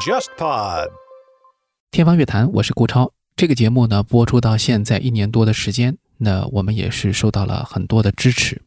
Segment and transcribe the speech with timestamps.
[0.00, 0.90] JustPod。
[1.90, 3.10] 天方乐坛，我是顾超。
[3.36, 8.60] 这个节目呢，播出到现在一年多的时间，那我们也是受到了很多的支持，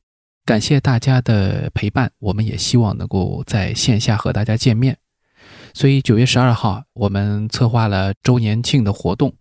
[0.45, 2.11] 感谢大家的陪伴。
[2.17, 4.97] 我们也希望能够在线下和大家见面。
[5.77, 9.31] 所以九月十二号，我们策划了周年庆的活动，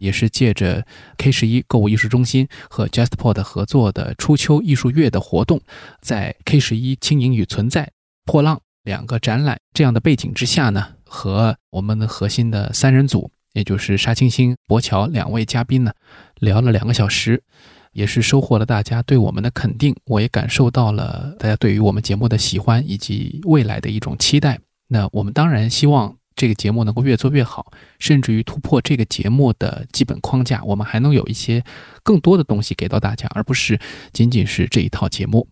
[0.00, 0.84] 也是借着
[1.18, 5.60] K 十一购物艺术中心和 JustPod 合作的初秋艺术月的活动，
[6.00, 7.88] 在 K 十一轻盈与存在、
[8.24, 15.92] 破浪两个展览这样的背景之下呢，和我们的核心的三人组，也就是沙青青、博乔两位嘉宾呢，
[16.40, 17.40] 聊了两个小时，
[17.92, 24.58] 也是收获了大家对我们的肯定，我也感受到了大家对于我们节目的喜欢以及未来的一种期待。
[24.88, 31.64] 那我们当然希望这个节目能够越做越好，甚至于突破这个节目的基本框架，我们还能有一些
[32.02, 33.78] 更多的东西给到大家，而不是
[34.12, 35.48] 仅仅是这一套节目。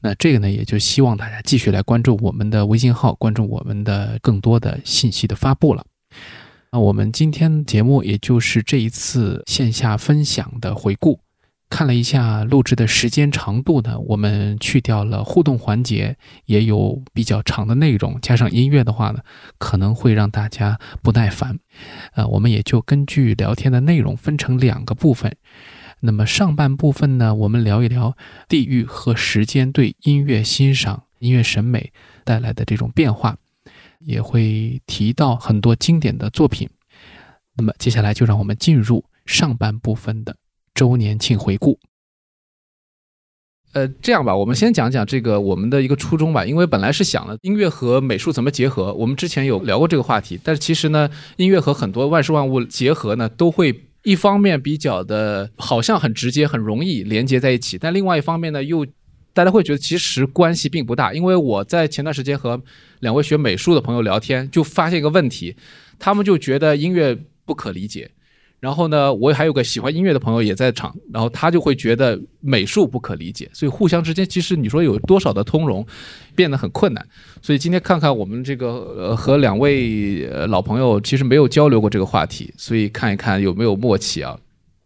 [0.00, 5.84] 那这个呢，也就希望大家继续来关注我们的微信号，关注我们的更多的信息的发布了。
[6.72, 11.25] 那我们今天节目也就是这一次线下分享的回顾。
[11.68, 19.20] 看了一下录制的时间长度呢，我们去掉了互动环节，也有比较长的内容，加上音乐的话呢，
[19.58, 21.58] 可能会让大家不耐烦。
[22.14, 25.36] 呃，我们也就根据聊天的内容分成两个部分。
[26.00, 28.16] 那么上半部分呢，我们聊一聊
[28.48, 31.92] 地域和时间对音乐欣赏、音乐审美
[32.22, 33.36] 带来的这种变化，
[33.98, 36.68] 也会提到很多经典的作品。
[37.56, 40.36] 那么接下来就让我们进入上半部分的。
[40.76, 41.78] 周年庆回顾，
[43.72, 46.44] 呃，这样吧，我们先讲讲这个我们的一个初衷吧。
[46.44, 50.38] 因为本来是想了音乐和美术怎么结合，我们之前有聊过这个话题。
[50.44, 58.86] 但是其实呢，音乐和很多万事万物结合呢，都会一方面比较的，好像很直接、很容易连接在一起，但另外一方面呢，又
[59.32, 61.14] 大家会觉得其实关系并不大。
[61.14, 62.62] 因为我在前段时间和
[63.00, 65.56] 两位学美术的朋友聊天，就发现一个问题，
[65.98, 68.10] 他们就觉得音乐不可理解。
[68.66, 75.86] 然后呢，我还有个喜欢音乐的朋友也在场，然后他就会觉得美术不可理解，所以互相之间其实你说有多少的通融，
[76.34, 77.06] 变得很困难。
[77.40, 78.66] 所以今天看看我们这个
[78.98, 84.36] 呃和两位老朋友其实没有交流过这个话题，所以看一看有没有默契啊。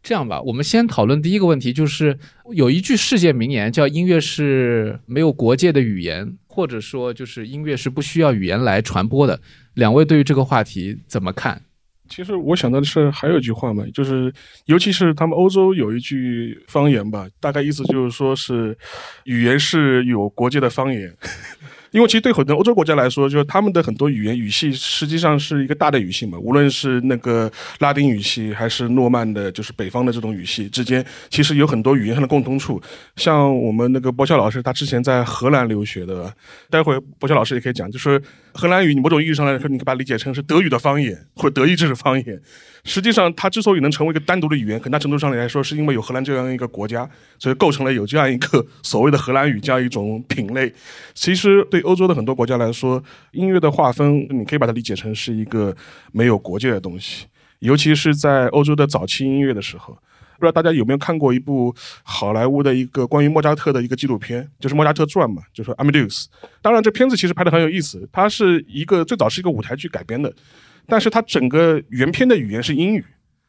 [0.02, 2.18] 这样吧，我们先讨论第一个问题，就是
[2.52, 9.40] 有一句世界名言叫“音乐是没有国界的语言”，或者说就是音乐是不需要语言来传播的。
[9.72, 11.62] 两位对于这个话题怎么看？
[12.10, 14.32] 其实我想到的是，还有一句话嘛，就是，
[14.66, 18.76] 尤其是他们欧洲有一句方言吧，大概意思就是说是，
[19.24, 21.10] 语言是有国界的方言。
[21.92, 27.50] 因为其实对很多欧洲国家来说，就是他们的很多语言语系实际上是一个大的语系嘛，无论是那个
[27.80, 32.80] 拉丁语系还是诺曼的，就是北方的这种语系之间，其实有很多语言上的共通处。
[33.16, 36.32] 像我们那个博乔老师，他之前在荷兰留学的，
[36.70, 38.22] 待会博乔老师也可以讲，就是
[38.52, 42.40] 荷兰语，你某种意义上来说，你可以把它理解成是德语的方言或者德意志的方言。
[42.84, 47.08] 实际上，它之所以能成为一个单独的语言，很大程度上来说，是因为有荷兰这样一个国家，
[47.38, 50.72] 所以构成了有这样一个所谓的荷兰语这样一种品类。
[51.14, 53.02] 其实，对欧洲的很多国家来说，
[53.32, 55.76] 音乐的划分，你可以把它理解成是一个
[56.12, 57.26] 没有国界的东西。
[57.58, 59.98] 尤其是在欧洲的早期音乐的时候，
[60.40, 66.24] 不知道大家有没有看过一部好莱坞的一个关于莫扎特的一个纪录片，就是《莫扎特传》嘛，就是《Amadeus》。
[66.62, 70.32] 当然，这片子其实拍的很有意思，它是一个最早是一个舞台剧改编的。
[70.86, 73.04] 但是它整个原片的语言是英语，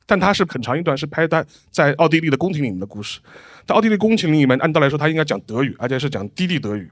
[0.05, 3.19] 但它是很长一段是拍在在奥地利的宫廷里面的故事。
[3.65, 6.91] 在奥地利宫廷里面，按道理来说他应该讲德语，而且是讲低地德语。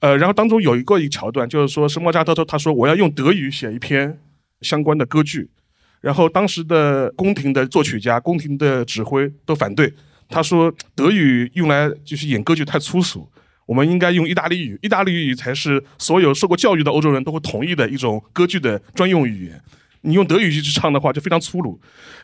[0.00, 4.18] 呃，然后当中有一个一桥段，就是说是莫扎特说他说我要用德语写一篇
[4.60, 5.48] 相关的歌剧，
[6.00, 9.92] 然后当时的宫廷的作曲家、宫廷的指挥都反对，
[10.28, 13.28] 他说德语用来就是演歌剧太粗俗，
[13.66, 19.60] 我们应该用意大利语，意大利语才是所有受过教育的欧洲人都会同意的一种歌剧的专用语言。
[20.02, 21.78] 你用德语去唱的话，就非常粗鲁。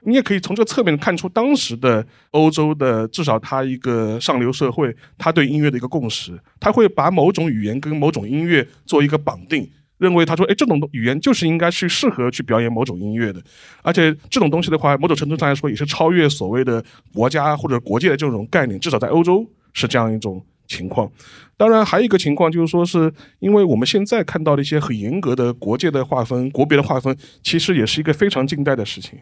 [0.04, 13.42] 你也可以从这个侧面看出当时的欧洲的至少他一个上流社会，他对音乐的一个共识，他会把某种语言跟某种音乐做一个绑定，认为他说，哎，这种语言就是应该去适合去表演某种音乐的，
[13.82, 20.44] 而且这种东西的话，某种程度上来说也是超越所谓的国家或者国界的这种概念，至少在欧洲是这样一种。
[20.68, 21.08] 情况，
[21.56, 29.16] 当然还有一个情况就是说，是因为我们现在看到的一些很严格的国界的划分、国别的划分，其实也是一个非常近代的事情。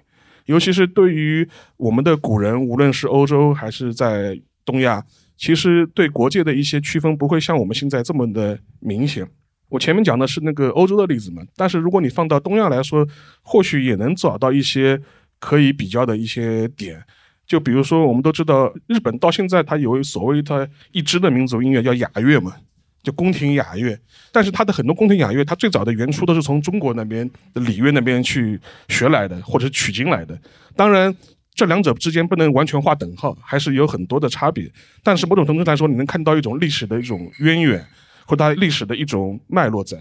[0.46, 5.04] 尤其是对于我们的古人，无论是欧洲还是在东亚，
[5.36, 9.28] 其实对国界的一些区分不会像我们现在这么的明显。
[9.74, 13.04] 我前面讲的是那个欧洲的例子嘛，但是如果你放到东亚来说，
[13.42, 15.00] 或许也能找到一些
[15.40, 17.02] 可以比较的一些点。
[17.44, 22.54] 就比如说，我们都知道日本到现在它有所谓它一支的民族音乐叫雅乐嘛，
[23.02, 23.98] 就宫廷雅乐。
[24.30, 30.40] 但是它的很多宫廷雅乐，它最早的原初都是从中国那边的礼乐那边去学来的，或者是取经来的。
[30.76, 31.12] 当然，
[31.52, 34.70] 这两者之间不能完全划等号，还是有很多的差别。
[35.02, 37.84] 但是某种程度来说，你能看到一种历史的一种渊源，
[38.26, 39.96] 或它历史的一种脉络在。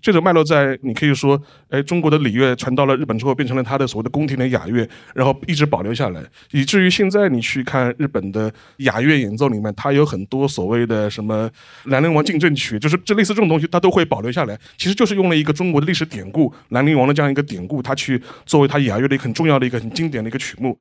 [0.00, 6.22] 这种脉络在，你可以说，哎，中国的礼乐传到了日本之后，变成了它的所谓的宫廷的雅乐，然后一直保留下来，
[6.52, 11.50] 以至于现在你去看日本的雅乐演奏里面，它有很多所谓的什么
[11.90, 14.56] 《兰陵王进阵曲》，就是这类似这种东西，它都会保留下来。
[14.76, 20.78] 其实就是用了一个中国的历史典故《兰陵王》的这样一个典故，它去作为它雅乐的一个很重要的一个很经典的一个曲目。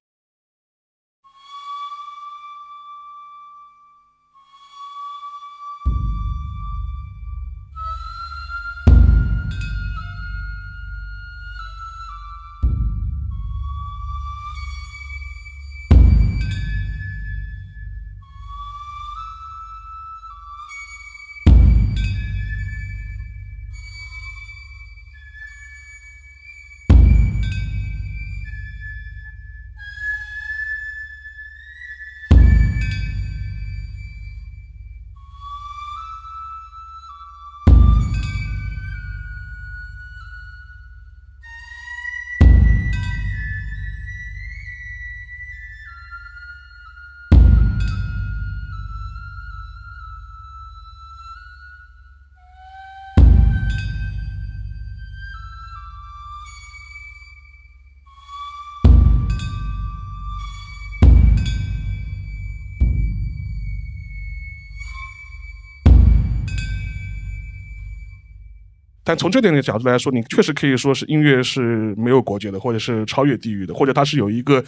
[69.07, 74.61] 但从这点的角度来说，你确实可以说是音乐是没有国界的，或者是超越地域的，或者它是有一个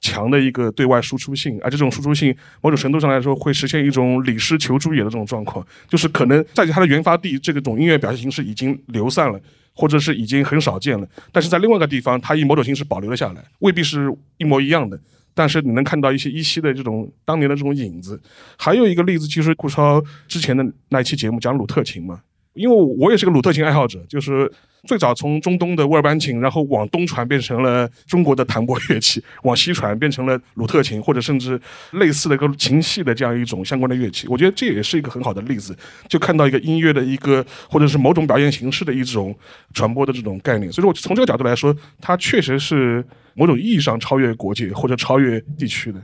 [0.00, 9.40] 强的一个对外输出性，而这种输出性某种程度上来说会实现一种礼失求诸野的这种状况，就是可能在它的原发地这个种音乐表现形式已经流散了，
[9.76, 14.98] 或者是已经很少见了，但是在另外一个地方，它以某种形式保留了下来，未必是一模一样的，
[15.34, 18.20] 但是你能看到一些依稀的这种当年的这种影子。
[18.58, 22.20] 还有一个例子，就是顾超之前的那一期节目讲鲁特琴嘛。
[22.54, 24.50] 因为我也是个鲁特琴爱好者，就是
[24.86, 31.60] 最早从中东的乌尔班琴，然后往东传变成了中国的弹拨乐器， 往西传变成了鲁特琴，或者甚至
[31.92, 34.28] 类似的一个琴系的这样一种相关的乐器。
[34.28, 35.76] 我觉得这也是一个很好的例子，
[36.08, 39.34] 就看到一个音乐的一个或者是某种表现形式的一种
[39.72, 40.70] 传播的这种概念。
[40.70, 43.04] 所以说，我从这个角度来说，它确实是
[43.34, 46.00] 某种意义上超越国界或者超越地区的。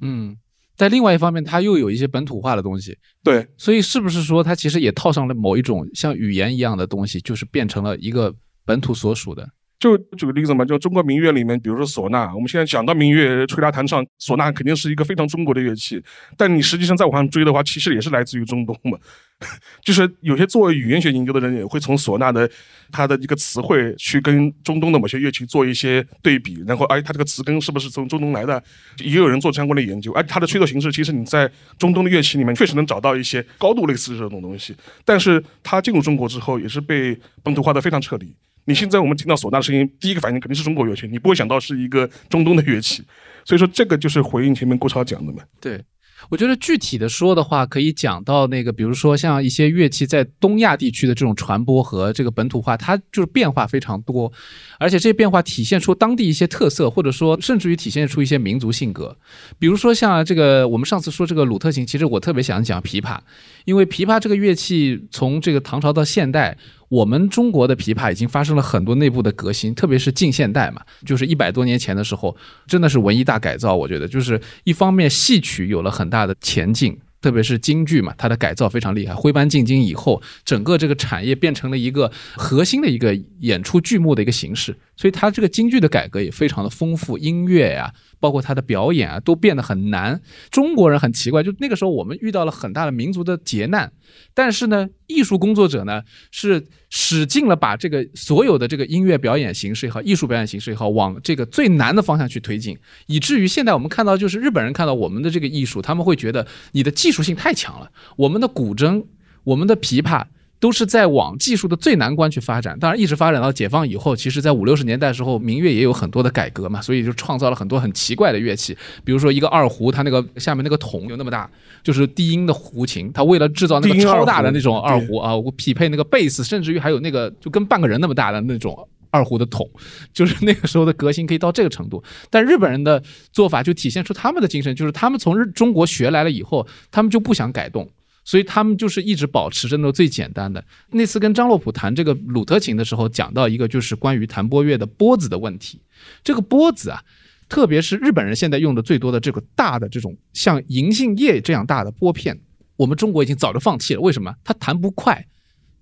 [0.00, 0.36] 嗯。
[0.76, 8.34] 在另外一方面，它又有一些本土化的东西，对，所以是不是说它其实也套上了某一种像语言一样的东西，就是变成了一个
[8.64, 9.48] 本土所属的？
[9.82, 16.00] 就举个例子嘛，就中国民乐里面，比如说唢呐，我们现在讲到民乐，吹拉弹唱，唢呐肯定是一个非常中国的乐器，
[16.36, 18.96] 但你实际上再往上追的话，其实也是来自于中东嘛。
[19.82, 22.48] 就是有些做语言学研究的人也会从唢呐的
[22.92, 28.62] 它的一个词汇去跟中东的某些乐器做一些对比，然后哎，它这个词根是不是从中东来的？
[28.98, 30.12] 也有人做相关的研究。
[30.12, 34.76] 而它的吹奏形式，其实你在中东的乐器里面确实能找到一些高度类似这种东西。
[35.04, 38.32] 但是它进入中国之后，也是被本土化的非常彻底。
[38.64, 43.02] 你现在我们听到唢呐的声音，第一个反应肯定是中国乐器，你不会想到是一个中东的乐器。
[43.44, 45.42] 所以说，这个就是回应前面郭超讲的嘛。
[45.60, 45.82] 对。
[46.30, 54.32] 我觉得具体的说的话，可以讲到那个，比如说像一些乐器在东亚地区的这种传播和这个本土化，它就是变化非常多，
[54.78, 59.18] 而且这些变化体现出当地一些特色，或者说甚至于体现出一些民族性格。
[59.58, 63.18] 比如说像这个，我们上次说这个鲁特琴，其实我特别想讲琵琶，
[63.64, 66.56] 因为琵琶这个乐器从这个唐朝到现代。
[66.92, 73.74] 我们中国的琵琶已经发生了很多内部的革新，特别是近现代嘛，就是一百多年前的时候，真的是文艺大改造。
[73.74, 79.14] 我觉得，就是一方面戏曲有了很大的前进，特别是京剧嘛，它的改造非常厉害。
[79.14, 87.92] 徽班进京以后，整个这个产业变成了一个核心的一个演出剧目的一个形式，所以它这个京剧的改革也非常的丰富，音乐呀。
[88.20, 90.22] 包括他的表演啊，都变得很难。
[90.48, 93.90] 中国人很奇怪，就那个时候我们遇到了很大的民族的劫难，
[94.32, 109.04] 但是呢，艺术工作者呢是使劲了把这个所有的这个音乐表演形式也好，艺术表演形式也好，往这个最难的方向去推进，以至于现在我们看到，就是日本人看到我们的这个艺术，他们会觉得你的技术性太强了，我们的古筝，
[109.42, 110.26] 我们的琵琶。
[110.62, 121.50] 都是在往技术的最难关去发展，当然一直发展到解放以后，其实，在五六十年代的时候，民乐也有很多的改革嘛，所以就创造了很多很奇怪的乐器，比如说一个二胡，它那个下面那个筒有那么大，
[121.82, 129.68] 就是低音的胡琴，它为了制造那个超大的那种二胡啊，我匹配那个贝斯，甚至于还有那个就跟半个人那么大的那种二胡的筒，
[130.12, 132.00] 就是那个时候的革新可以到这个程度。
[132.30, 133.02] 但日本人的
[133.32, 137.90] 做法就体现出他们的精神，就是他们从日中国学来了以后，他们就不想改动。
[138.24, 140.64] 所以他们就是一直保持着那最简单的。
[140.90, 145.80] 那次跟张洛普谈这个鲁特琴的时候，讲到一个就是关于弹拨乐的拨子的问题。
[146.22, 147.02] 这个拨子啊，
[147.48, 152.40] 特别是日本人现在用的最多的这个大的这种像银杏叶这样大的拨片，
[152.76, 154.00] 我们中国已经早就放弃了。
[154.00, 154.34] 为什么？
[154.44, 155.26] 它弹不快，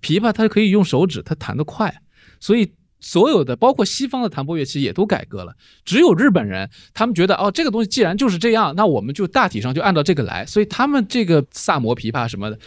[0.01, 2.01] 琵琶它可以用手指，它弹得快，
[2.39, 2.71] 所以。
[3.01, 5.53] 所有的包括西方的弹拨乐器也都改革了，
[5.83, 12.57] 只有日本人，他们觉得哦，这个东西既然就是这样，那我们就大体上就按照这个来，所以他们这个萨摩琵琶什么的，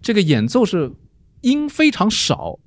[0.00, 0.90] 这个演奏是
[1.42, 2.58] 音非常少。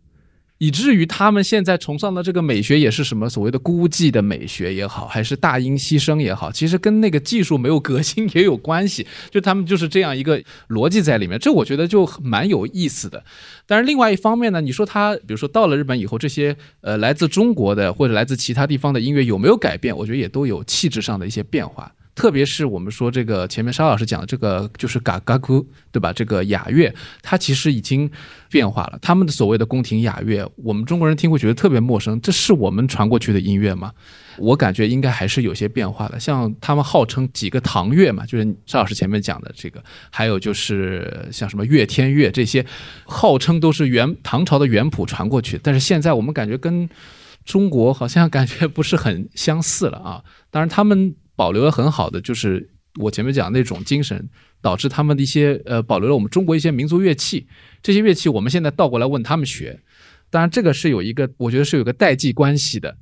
[0.66, 9.06] 以至于他们现在崇尚的这个美学也是什么所谓的孤寂的美学也好，还是大音牺牲也好，其实跟那个技术没有革新也有关系。
[9.30, 13.24] 就他们就是这样一个逻辑在里面，这我觉得就蛮有意思的。
[13.68, 19.96] 但是另外一方面呢，你说他比如说到了日本以后，这些呃来自中国的或者来自其他地方的音乐有没有改变？
[19.96, 21.92] 我觉得也都有气质上的一些变化。
[22.16, 26.14] 特别是我们说这个前面沙老师讲的这个就是嘎嘎咕，对吧？
[26.14, 26.92] 这个雅乐
[27.22, 28.10] 它其实已经
[28.50, 28.98] 变化了。
[29.02, 32.20] 他们的所谓的宫廷雅乐，我们中国人听会觉得特别陌生。
[32.22, 33.92] 这是我们传过去的音乐吗？
[34.38, 36.18] 我感觉应该还是有些变化的。
[36.18, 42.66] 像他们号称几个唐乐嘛，就是沙老师前面讲的这个，还有就是像什么乐天乐这些，
[43.06, 46.90] 号称都是元唐朝的元谱传过去，但是现在我们感觉跟
[47.44, 50.24] 中国好像感觉不是很相似了啊。
[50.50, 51.14] 当然他们。
[51.36, 54.30] 保留了很好的，就是我前面讲那种精神，
[54.62, 57.48] 导致他们的一些呃保留了我们中国一些民族乐器，
[57.84, 59.82] 这些乐器我们现在倒过来问他们学，
[60.30, 62.98] 当然这个是有一个，我觉得是有个代际关系的，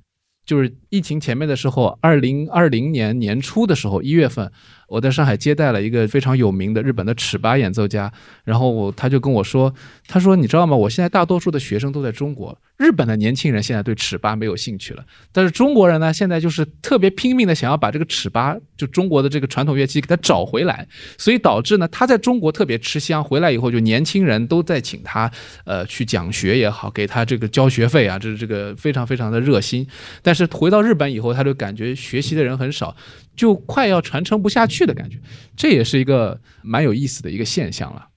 [0.45, 4.51] 就是疫情前面的时候，二零二零年年初的时候一月份。
[4.93, 9.73] 我在上海接待了一个非常有名的日本的尺八演奏家，然后他就跟我说
[10.07, 10.77] ：“他说你知道吗？
[10.77, 25.31] 我现在大多数的学生都在中国，日本的年轻人现在对尺八没有兴趣了，但是中国人呢，现在就是特别拼命的想要把这个尺八，就中国的这个传统乐器给他找回来，所以导致呢，他在中国特别吃香，回来以后就年轻人都在请他，
[25.65, 29.87] 呃，去讲学也好，给他这个交学费啊，这是这个非常非常的热心。
[30.21, 32.95] 但是回到日本以后，他就感觉学习的人很少。”
[33.35, 35.17] 就快要传承不下去的感觉，
[35.55, 38.07] 这也是一个蛮有意思的一个现象了。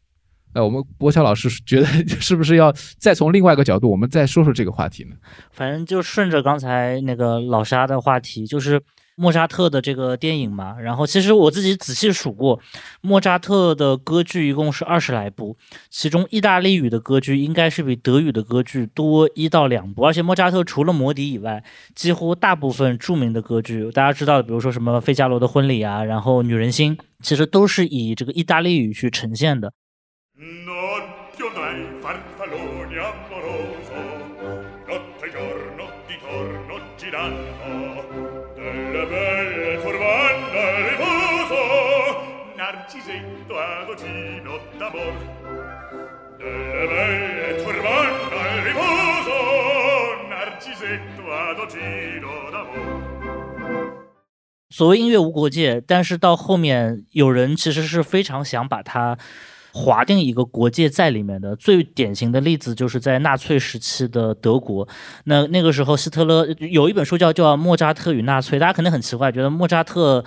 [0.53, 1.87] 呃，我们博乔老师觉得
[2.21, 5.17] 是不是要再从另外一个角度，我们再说说这个话题呢？
[5.53, 8.83] 反正就顺着刚才那个老沙的话题，就是。
[9.17, 12.61] 莫扎特的这个电影嘛，然后其实我自己仔细数过，
[13.01, 15.57] 莫扎特的歌剧一共是二十来部，
[15.89, 29.73] 其中意大利语的歌剧应该是比德语的歌剧多一到两部，而且莫扎特除了魔笛以外，几乎大部分著名的歌剧，大家知道的，比如说什么《费加罗的婚礼》啊，然后《女人心》，其实都是以这个意大利语去呈现的。
[54.77, 59.17] 所谓音乐无国界，但是到后面有人其实是非常想把它
[59.73, 61.57] 划定一个国界在里面的。
[61.57, 64.87] 最典型的例子就是在纳粹时期的德国，
[65.25, 70.23] 那那个时候希特勒有一本书叫叫《莫扎特与纳粹》，大家肯定很奇怪，觉得莫扎特。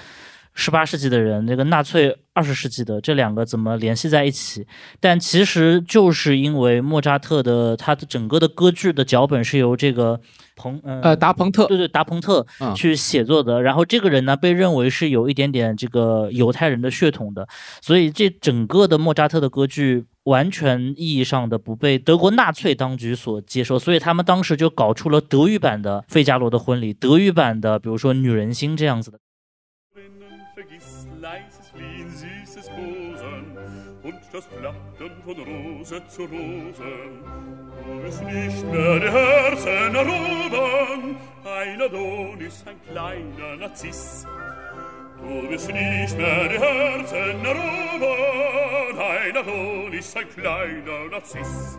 [0.54, 4.68] 十八世纪的人，那个纳粹二十世纪的这两个怎么联系在一起？
[5.00, 10.20] 但其实就是因为莫扎特的他的整个的歌剧的脚本是由这个
[10.58, 13.62] 彭呃达彭特对对达彭特去写作的。
[13.62, 17.48] 然后这个人呢被认为是有一点点这个犹太人的血统的，
[17.82, 29.20] 所以这整个的莫扎特的歌剧完全意义上的不被德国纳粹当局所接受，所以他们当时就搞出了德语版的《费加罗的婚礼》，德语版的比如说《女人心》这样子的。
[34.10, 36.92] und das Flattern von Rose zu Rose.
[37.86, 44.26] Du wirst nicht mehr die Herzen erobern, ein Adonis, ein kleiner Narziss.
[45.22, 51.78] Du wirst nicht mehr die Herzen erobern, ein Adonis, ein kleiner Narziss.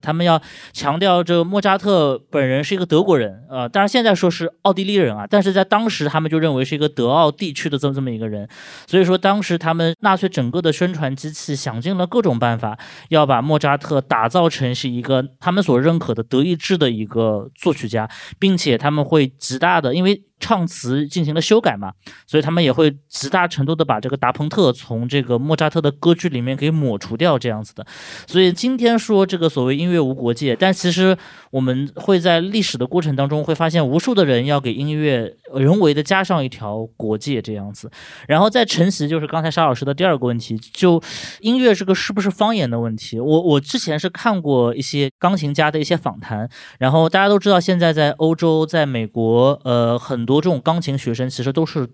[0.00, 0.40] 他们要
[0.72, 8.48] 强调这莫扎特本人是一个德国人，呃，当然现在说是奥地利人啊，但是在当时他们就认为是一个德奥地区的这么这么一个人，
[8.86, 12.78] 所以说当时他们纳粹整个的宣传机器想尽了各种办法，
[13.08, 20.22] 要把莫扎特打造成是一个他们所认可的德意志的一个作曲家，并且他们会极大的因为。
[20.40, 21.92] 唱词进行了修改嘛，
[22.26, 27.86] 所以他们也会极大程度的把这个达朋特从这个莫扎特的歌剧里面给抹除掉，这样子的。
[28.26, 31.16] 所以今天说这个所谓音乐无国界，但其实
[31.50, 37.90] 我们会在历史的过程当中会发现，无数的人要给音乐人为的加上一条国界这样子。
[38.26, 41.02] 然后再承袭就是刚才沙老师的第二个问题，就
[41.40, 43.18] 音乐这个是不是方言的问题。
[43.20, 51.88] 我我之前是看过一些钢琴家的一些访谈，然后大家都知道，现在在欧洲、在美国，呃，很多这种钢琴学生其实都是。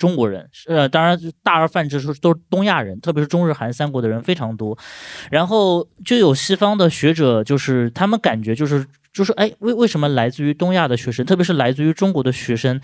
[0.00, 4.76] 中国人，呃，当然大而泛之说都是东亚人，特别是中日韩三国的人非常多。
[5.30, 12.80] 然后就有西方的学者，就是他们感觉就是就是哎，为为什么来自于东亚的学生，特别是来自于中国的学生？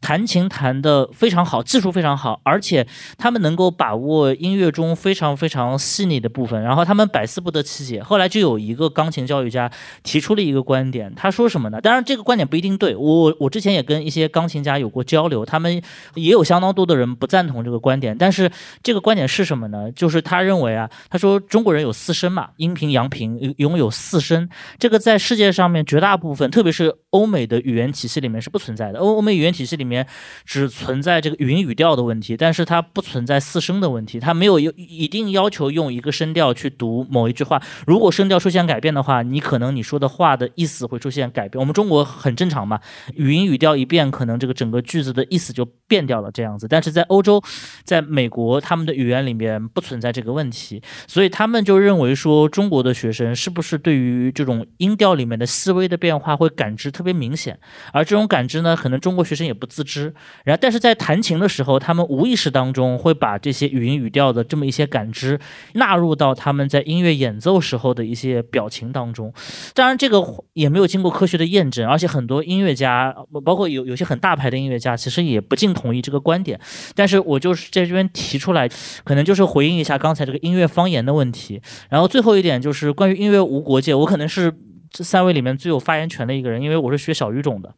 [0.00, 2.86] 弹琴弹得非常好，技术非常好，而且
[3.18, 8.02] 他们能够把握音乐中非常非常细腻的部分，然后他们百思不得其解。
[8.02, 9.70] 后来就有一个钢琴教育家
[10.02, 11.80] 提出了一个观点，他说什么呢？
[11.80, 15.82] 当然这个观点不一定对，我我之前也跟一些钢琴家有过交流，他们
[16.14, 18.16] 也有相当多的人不赞同这个观点。
[18.16, 18.50] 但是
[18.82, 19.90] 这个观点是什么呢？
[19.92, 24.48] 就是他认为啊，他说中国人有四声嘛，阴平、阳平，拥有四声，
[24.78, 28.98] 这个在世界上面绝大部分，特别是欧美的语言体系里面是不存在的。
[28.98, 29.85] 欧欧美语言体系里。
[29.86, 30.04] 里面
[30.44, 37.62] 只存在这个语音语调的问题，但是它不存在四声的问题，它没有一定要求用一个声调去读某一句话。
[37.86, 41.60] 如果声调出现改变的话，你可能你说的话的意思会出现改变。
[41.60, 42.80] 我们中国很正常嘛，
[43.14, 46.66] 语音语调一变，可能这个整个句子的意思就变掉了这样子。
[46.66, 47.40] 但是在欧洲，
[47.84, 57.58] 在美国，他们的语言里面不存在这个问题，所以他们就认为说，中国的学生是不是对于这种音调里面的细微的变化会感知特别明显？
[57.92, 59.66] 而这种感知呢，可能中国学生也不。
[59.76, 60.14] 自知，
[60.44, 65.38] 然后但是在弹琴的时候，他们无意识当中会把这些语音语调的这么一些感知
[65.74, 69.30] 纳入到他们在音乐演奏时候的一些表情当中。
[69.74, 73.14] 当然，这个也没有经过科学的验证，而且很多音乐家，
[73.44, 76.58] 包括有有些很大牌的音乐家，其实也不尽同意这个观点。
[76.94, 78.66] 但是我就是在这边提出来，
[79.04, 81.60] 可能就是回应一下刚才这个音乐方言的问题。
[81.90, 84.50] 然后最后一点就是关于音乐无国界，我可能是
[84.90, 87.74] 这三位里面最有发言权的一个人，因为我是学小语种的。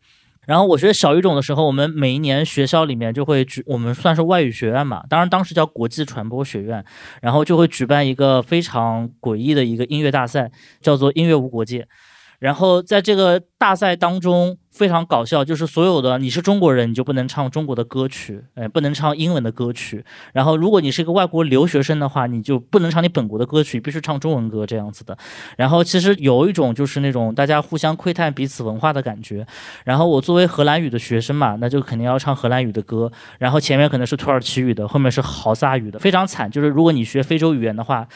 [0.49, 6.83] 然后我学小语种的时候，我们每一年学校里面就会举，我们算是外语学院嘛，当然当时叫国际传播学院，
[7.21, 10.51] 然后就会举办一个非常诡异的一个音乐大赛，
[10.81, 11.87] 叫做音乐无国界。
[12.39, 20.05] 然后在这个大赛当中非常搞笑，就是所有的你是中国人，你就不能唱中国的歌曲，哎，不能唱英文的歌曲。
[20.33, 25.19] 然后如果你是一个外国留学生的话，你就不能唱你本国的歌曲，必须唱中文歌这样子的。
[25.57, 29.45] 然后其实有一种就是那种大家互相窥探彼此文化的感觉。
[29.85, 33.11] 然后我作为荷兰语的学生嘛，那就肯定要唱荷兰语的歌。
[33.41, 36.49] 然后前面可能是土耳其语的，后面是豪萨语的，非常惨。
[36.49, 38.07] 就是如果你学非洲语言的话。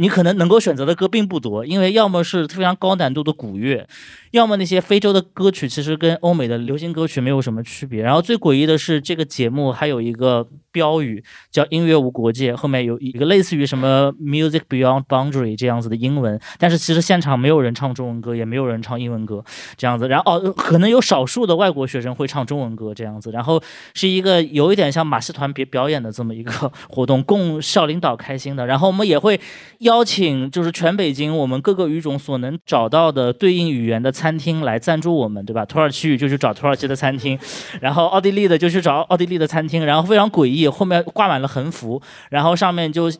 [0.00, 3.86] 你可能能够选择的歌并不多，因为要么是非常高难度的古乐。
[4.32, 8.02] 要么那些非洲的歌曲其实跟欧美的流行歌曲没有什么区别。
[8.02, 16.40] 然后最诡异的是，这个节目还有一个标语叫“音乐无国界”，后面有一个类似于什么 “music beyond boundary” 这样子的英文。
[16.58, 19.44] 但是其实现场没有人唱中文歌，也没有人唱英文歌
[19.76, 20.06] 这样子。
[20.06, 23.32] 然后哦，可能有少数的外国学生会唱中文歌这样子。
[23.32, 23.60] 然后
[23.94, 28.64] 是一个有一点像马戏团表表演的这么一个活动，供校领导开心的。
[28.64, 29.40] 然后我们也会
[29.78, 34.12] 邀请，就是全北京我们各个语种所能找到的对应语言的。
[34.20, 35.64] 餐厅来赞助我们，对吧？
[35.64, 37.38] 土耳其语就去找土耳其的餐厅，
[37.80, 43.10] 然后奥地利的就去找奥地利的餐厅，然后非常诡异，后面挂满了横幅，然后上面就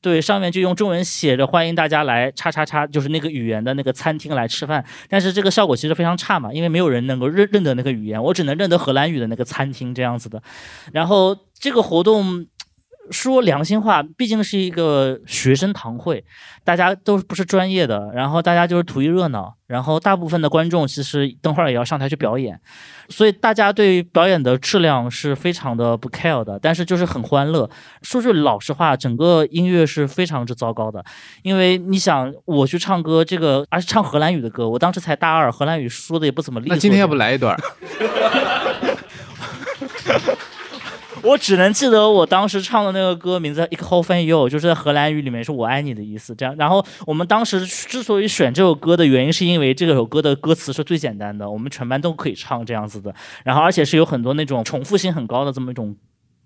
[0.00, 4.84] 对上面就用中文写着欢迎大家来叉叉叉，就是那个语言的那个餐厅来吃饭。
[5.08, 10.42] 但是这个效果其实非常差嘛，因为没有人能够认认得那个语言，我只能认得荷兰语的那个餐厅这样子的。
[10.92, 12.46] 然后这个活动。
[13.10, 16.24] 说良心话，毕竟是一个学生堂会，
[16.64, 22.60] 大家都不是专业的，然后大家就是图一热闹，然后大部分的观众其实等会儿也要上台去表演，
[23.08, 27.68] 所以大家对表演的质量是非常的不 care 的，但是就是很欢乐。
[28.02, 31.04] 说句老实话，整个音乐是非常之糟糕的，
[31.42, 36.74] 因为你想我去唱歌，这个而且唱荷兰语的歌，我当时才大二，荷兰语说的也不怎么利索。
[36.74, 37.56] 那今天要不来一段？
[41.22, 46.34] 我只能记得我当时唱的那个歌名字《Ik hou van you》，就是在荷兰语里面是我爱你的意思。
[46.34, 53.14] 这样，然后我们当时之所以选这首歌的原因，是因为这首歌的歌词是最简单的，我们全班都可以唱这样子的。
[53.44, 55.96] 然后，而且是有很多那种重复性很高的这么一种。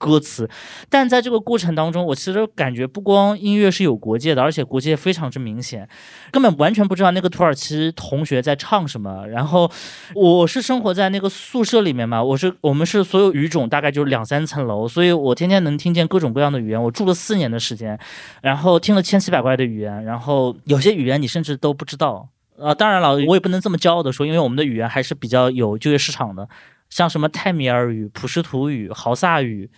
[0.03, 0.51] 歌词，
[0.91, 5.89] 但在这个过程当中，我其实感觉不光音乐是有国界的，而且国界非常之明显，
[6.33, 9.29] 根本完全不知道那个土耳其同学在唱什么。
[9.29, 9.71] 然后
[10.17, 16.83] 我是生活在那个宿舍里面嘛，我是我们是所有语种大概就是两三层楼，所以我天天能听见各种各样的语言。
[16.83, 17.97] 我住了四年的时间，
[18.43, 22.75] 然后听了千奇百怪的语言，然后有些语言你甚至都不知道啊。
[22.75, 26.49] 当然了，我也不能这么骄傲的说，因为我们的语言还是比较有就业市场的。
[26.93, 29.71] 像什么泰米尔语、普什图语、豪萨语，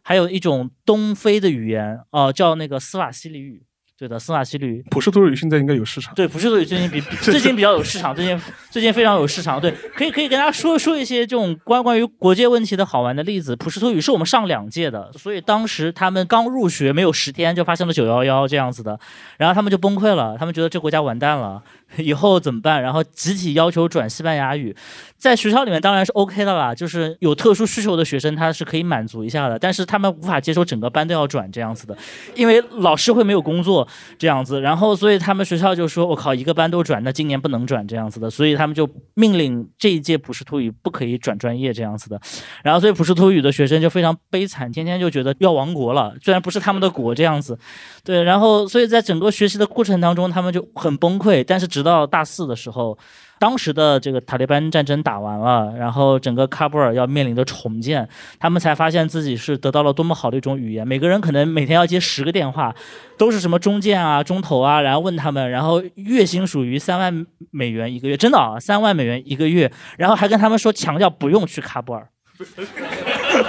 [0.00, 3.62] 还有一种东非的语言，哦，叫那个斯瓦西里语。
[3.98, 6.14] 对的，斯瓦西里语普什图语现在应该有市场。
[6.14, 8.38] 对，普什图语最近比比 最近比较有市场，最近
[8.70, 9.58] 最近非常有市场。
[9.58, 13.56] 对，可以可以跟大家说说一些这种关关于国界问题的好玩的例子。
[13.56, 18.98] 普什图语是我们上两届的，所以当时他们刚入学没有十天就发生了九幺幺这样子的，
[19.38, 21.62] 然后他们就崩溃了，他们觉得这国家完蛋了，
[21.98, 22.82] 以后怎么办？
[22.82, 24.74] 然后集体要求转西班牙语。
[25.18, 31.96] 在学校里面当然是 OK 的啦，就是有特殊需求的学生他是可以满足一下的，但是他们无法接受整个班都要转这样子的，
[32.34, 33.86] 因为老师会没有工作
[34.18, 42.20] 这样子，然后所以他们学校就说：“我靠，一个班都转，那今年不能转这样子的。”所以他们就命令这一届普什图语不可以转专业这样子的，
[42.62, 47.58] 然后所以普什图语的学生就非常悲惨，天天就觉得要亡国了，虽然不是他们的国这样子，
[48.04, 52.98] 对，然后所以在整个学习的过程当中，他们就很崩溃，但是直到大四的时候。
[53.38, 60.88] 当时的这个塔利班战争打完了，然后整个喀布尔要面临着重建，他们才发现自己是得到了多么好的一种语言。
[60.88, 62.74] 每个人可能每天要接十个电话，
[63.18, 72.08] 都是什么中建啊、中投啊，然后问他们，然后月薪属于三万美元一个月，真的啊，三万美元一个月，然后还跟他们说强调不用去喀布尔。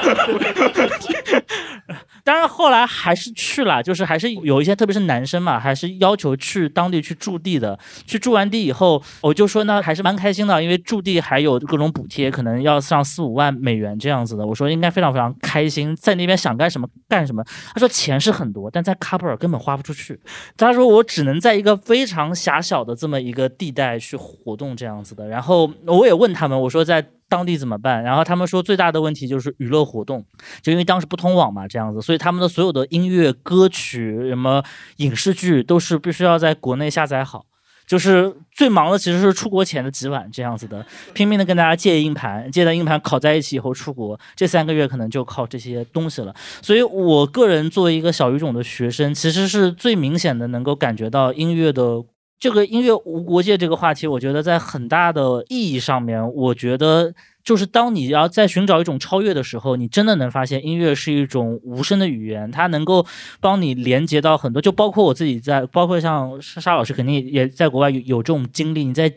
[2.23, 7.79] 当然，后来还是去了，就是还是有一些，特别是男生嘛，还是要求去当地去驻地的。
[8.05, 14.45] 去驻完地以后，我就说那还是蛮开心的，因为驻地还有各种补贴，可能要上四五万美元这样子的。
[14.45, 17.41] 我说应该非常非常开心，在那边想干什么干什么。
[17.73, 20.19] 他说钱是很多，但在喀布尔根本花不出去。
[20.57, 25.29] 他说我只能在一个非常狭小的这么一个地带去活动这样子的。
[25.29, 27.07] 然后我也问他们，我说在。
[27.29, 28.03] 当地怎么办？
[28.03, 30.25] 然后他们说最大的问题就是娱乐活动，
[30.61, 34.63] 就因为当时不通网嘛，这样子，所以他们的所有的音乐、歌曲、什么
[34.97, 37.45] 影视剧都是必须要在国内下载好。
[37.85, 46.35] 就是最忙的其实是出国前的几晚这样子的，拼命的跟大家借硬盘，借的硬盘拷在一起以后出国，这三个月可能就靠这些东西了。
[46.61, 52.03] 所以我个人作为一个小语种的学生，其实是最明显的能够感觉到音乐的。
[52.39, 63.03] 这个音乐无国界这个话题，我觉得在很大的意义上面，我觉得就是当你要在寻找一种超越的时候，你真的能发现音乐是一种无声的语言，它能够
[63.41, 69.11] 帮你连接到很多，就包括我自己在，包括像沙老师肯定也在国外有有这种经历，你在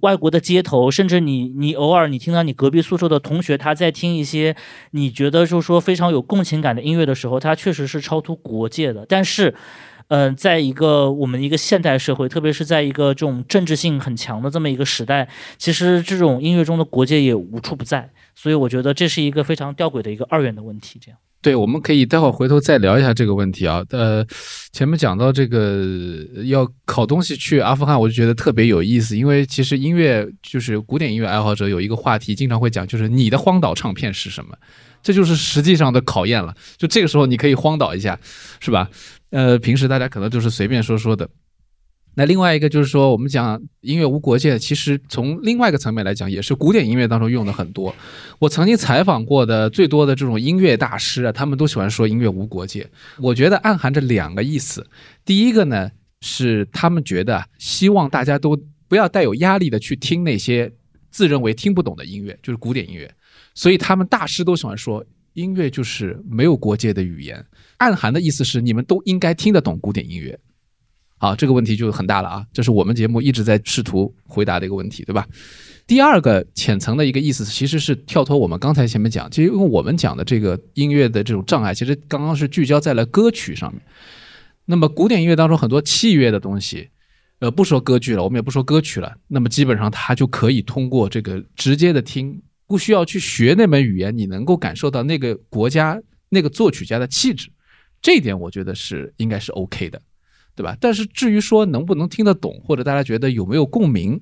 [0.00, 4.54] 外国的街头，甚至你你偶尔你听到你隔壁宿舍的同学他在听一些
[4.90, 9.54] 你觉得就是说非常有共情感的音乐的时候，它确实是超出国界的，但是。
[10.08, 18.10] 嗯，在一个我们一个现代社会，特别是在一个这种政治性很强的这么一个时代，其实这种音乐中的国界也无处不在。
[18.34, 20.98] 所以我觉得这是一个非常吊诡的一个二元的问题。
[21.00, 23.84] 这样，对，我们可以待会儿回头再聊一下这个问题啊。
[23.90, 24.26] 呃，
[24.72, 25.84] 前面讲到这个
[26.44, 34.56] 要考东西去阿富汗，我就觉得特别有意思，因为其实音乐就是古典音乐爱好者有一个话题，经常会讲，就是你的荒岛唱片是什么？
[35.02, 36.54] 这就是实际上的考验了。
[36.78, 38.18] 就这个时候，你可以荒岛一下，
[38.60, 38.88] 是吧？
[39.32, 41.28] 呃，平时大家可能就是随便说说的。
[42.14, 47.94] 那另外一个就是说，我们讲音乐无国界，其实从另外一个层面来讲，也是古典音乐当中用的很多。
[48.38, 52.86] 我曾经采访过的最多的这种音乐大师啊，他们都喜欢说音乐无国界。
[53.18, 54.86] 我觉得暗含着两个意思。
[55.24, 55.90] 第一个呢，
[56.20, 58.54] 是他们觉得希望大家都
[58.86, 60.70] 不要带有压力的去听那些
[61.10, 63.10] 自认为听不懂的音乐，就是古典音乐。
[63.54, 65.02] 所以他们大师都喜欢说。
[65.34, 67.42] 音乐就是没有国界的语言，
[67.82, 70.38] 暗含的意思是你们都应该听得懂古典音乐。
[71.18, 72.46] 好，这个问题就很大了啊！
[72.52, 75.26] 这是我们节目一直在试图回答的一个问题，对吧？
[75.84, 83.82] 第二个浅层的一个意思，其实是跳脱我们刚才前面讲，其实因为我们讲的这个音乐的这种障碍，其实刚刚是聚焦在了歌曲上面。
[84.64, 86.88] 那么古典音乐当中很多器乐的东西，
[87.40, 92.40] 呃，不说歌剧了，我们也不说歌曲了，那么基本上它就可以通过这个直接的听。
[92.68, 97.50] 不需要去学那门语言，你能够感受到那个国家那个作曲家的气质，
[98.02, 100.02] 这一点我觉得是应该是 OK 的，
[100.54, 100.76] 对吧？
[100.80, 104.20] 但是至于说能不能听得懂，或者大家觉得有没有共鸣，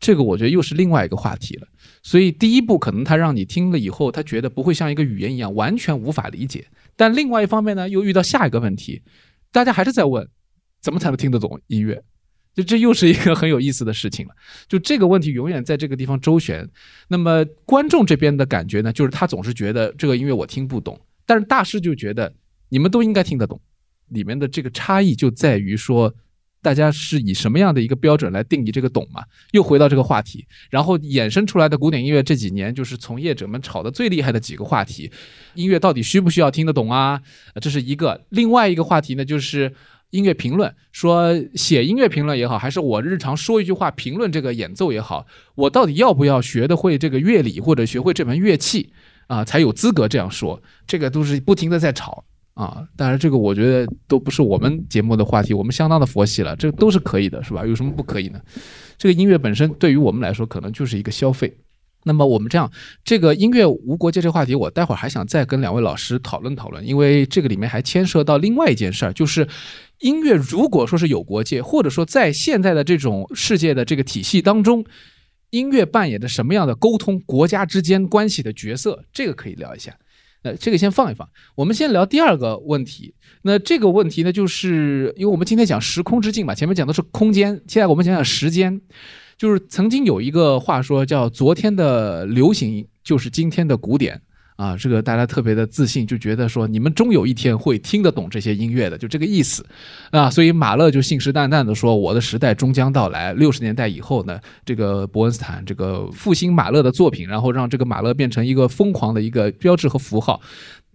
[0.00, 1.68] 这个我觉得又是另外一个话题了。
[2.02, 6.66] 所以第一步可能他让你听了以后，他觉得不会像一个语言一样完全无法理解。
[6.96, 9.02] 但另外一方面呢，又遇到下一个问题，
[9.52, 10.28] 大家还是在问，
[10.80, 12.02] 怎么才能听得懂音乐？
[12.54, 14.34] 就这又是一个很有意思的事情了，
[14.68, 16.68] 就这个问题永远在这个地方周旋。
[17.08, 22.30] 那么观众这边的感觉呢，就是他总是觉得这个音乐我听不懂，但是大师就觉得
[22.72, 23.60] 你们都应该听得懂。
[24.08, 26.14] 里面的这个差异就在于说，
[26.62, 29.22] 大家是以什么样的一个标准来定义这个懂嘛？
[29.50, 35.12] 又回到这个话题，然后衍生出来的古典音乐这几年就是从业者们吵得最厉害的几个话题：
[35.54, 37.20] 音乐到底需不需要听得懂啊？
[37.60, 38.22] 这是一个。
[38.30, 39.74] 另外一个话题呢，就是。
[40.12, 48.92] 音乐评论说，写音乐评论也好，还是我日常说一句话评论这个演奏也好，我到底要不要学的会这个乐理或者学会这门乐器
[49.26, 50.62] 啊，才有资格这样说？
[50.86, 52.26] 这个都是不停的在吵。
[52.54, 52.86] 啊。
[52.96, 57.66] 当然，这个我觉得都不是我们节目的话题，我们相当的佛系了，这都是可以的，是吧？
[57.66, 58.40] 有什么不可以呢？
[58.98, 61.56] 这个音乐本身对于我们来说，可能就是一个消费。
[62.04, 62.68] 那么我们这样，
[63.04, 69.46] 这个音乐无国界这个话题，我待会儿还想再跟两位老师讨论讨论，因为这个里面还牵涉到另外一件事儿，就是
[70.00, 74.84] 音乐如果说是有国界，或者说在现在的这种世界的这个体系当中，
[75.50, 79.96] 音乐扮演着什么样的沟通国家之间关系的角色，这个可以聊一下。
[80.42, 83.14] 呃这个先放一放，我们先聊第二个问题。
[83.42, 88.80] 那这个问题呢，就是因为我们今天讲时空之境嘛，前面讲的是空间，现在我们讲讲时间。
[89.38, 94.20] 就是曾经有一个话说叫“昨天的流行就是今天的古典”，
[94.62, 99.66] 啊，这个大家特别的自信，就觉得说你们终有一天会听得懂这些音乐的，就这个意思，
[100.12, 103.32] 啊，所以马勒就信誓旦旦的说我的时代终将到来。
[103.32, 110.40] 六十年代以后呢，这个伯恩斯坦这个复兴马勒的作品，然后让这个马勒变成一个疯狂的一个标志和符号。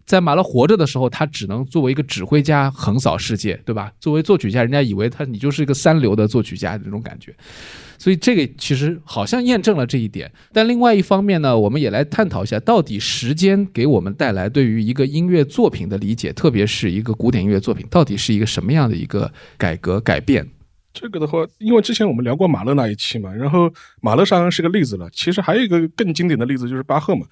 [0.05, 3.91] 在马勒活着的时候，他只能作为一个指挥家横扫世界，对吧？
[3.99, 7.35] 作为作曲家，人家以为他你就是一个三流的作曲家这种感觉。
[7.97, 20.47] 所以这个其实好像验证了这一点，但另外一方面呢，我们也来探讨一下，到底时间给我们带来对于一个音乐作品的理解，特别是一个古典音乐作品，到底是一个什么样的一个改革改变？
[20.93, 25.07] 这个的话，因为之前我们聊过马勒那一期嘛，然后马勒当然是个例子了。
[25.11, 27.25] 其实还有一个更经典的例子就是巴赫嘛，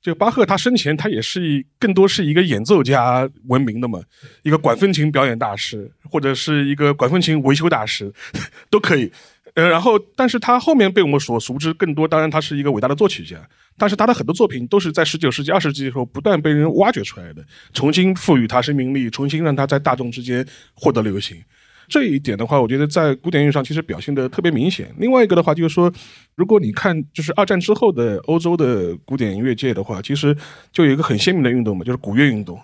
[0.00, 4.00] 就巴赫他生前他也是以更多是一个演奏家闻名的嘛，
[4.42, 8.10] 一个管风琴表演大师，或者是一个管风琴维修大师，
[8.70, 9.12] 都可以。
[9.56, 13.36] 呃，然后，但是他后面被我们所熟知更多，当然他是一个伟大的作曲家，
[13.78, 17.42] 但是他的很多作品都是在十九世纪、二十世纪的时候不断被人挖掘出来的，
[17.72, 21.42] 重新赋予他生命力，重新让他在大众之间获得流行。
[21.88, 24.94] 这一点的话，我觉得在古典音乐上其实表现的特别明显。
[24.98, 25.90] 另外一个的话，就是说，
[26.34, 30.36] 如果你看就是二战之后的欧洲的古典音乐界的话，其实
[30.70, 32.60] 就有一个很鲜明的运动嘛，就是古乐运动。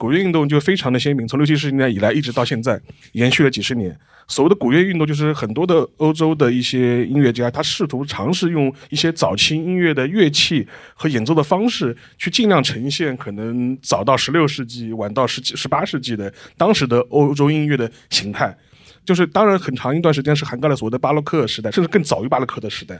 [0.00, 2.80] 古乐运动就非常的鲜明，从六七十年代以来一直到现在，
[3.12, 3.94] 延续了几十年。
[4.26, 18.56] 所谓的古乐运动，就是很多的欧洲的一些音乐家，他试图尝试用一些早期音乐的乐器和演奏的方式，去尽量呈现可能早到十六世纪、晚到十七、十八世纪的当时的欧洲音乐的形态。
[19.10, 22.96] 就是当然，很长一段时间是涵盖了所谓的巴洛克时代，甚至更早于巴洛克的时代。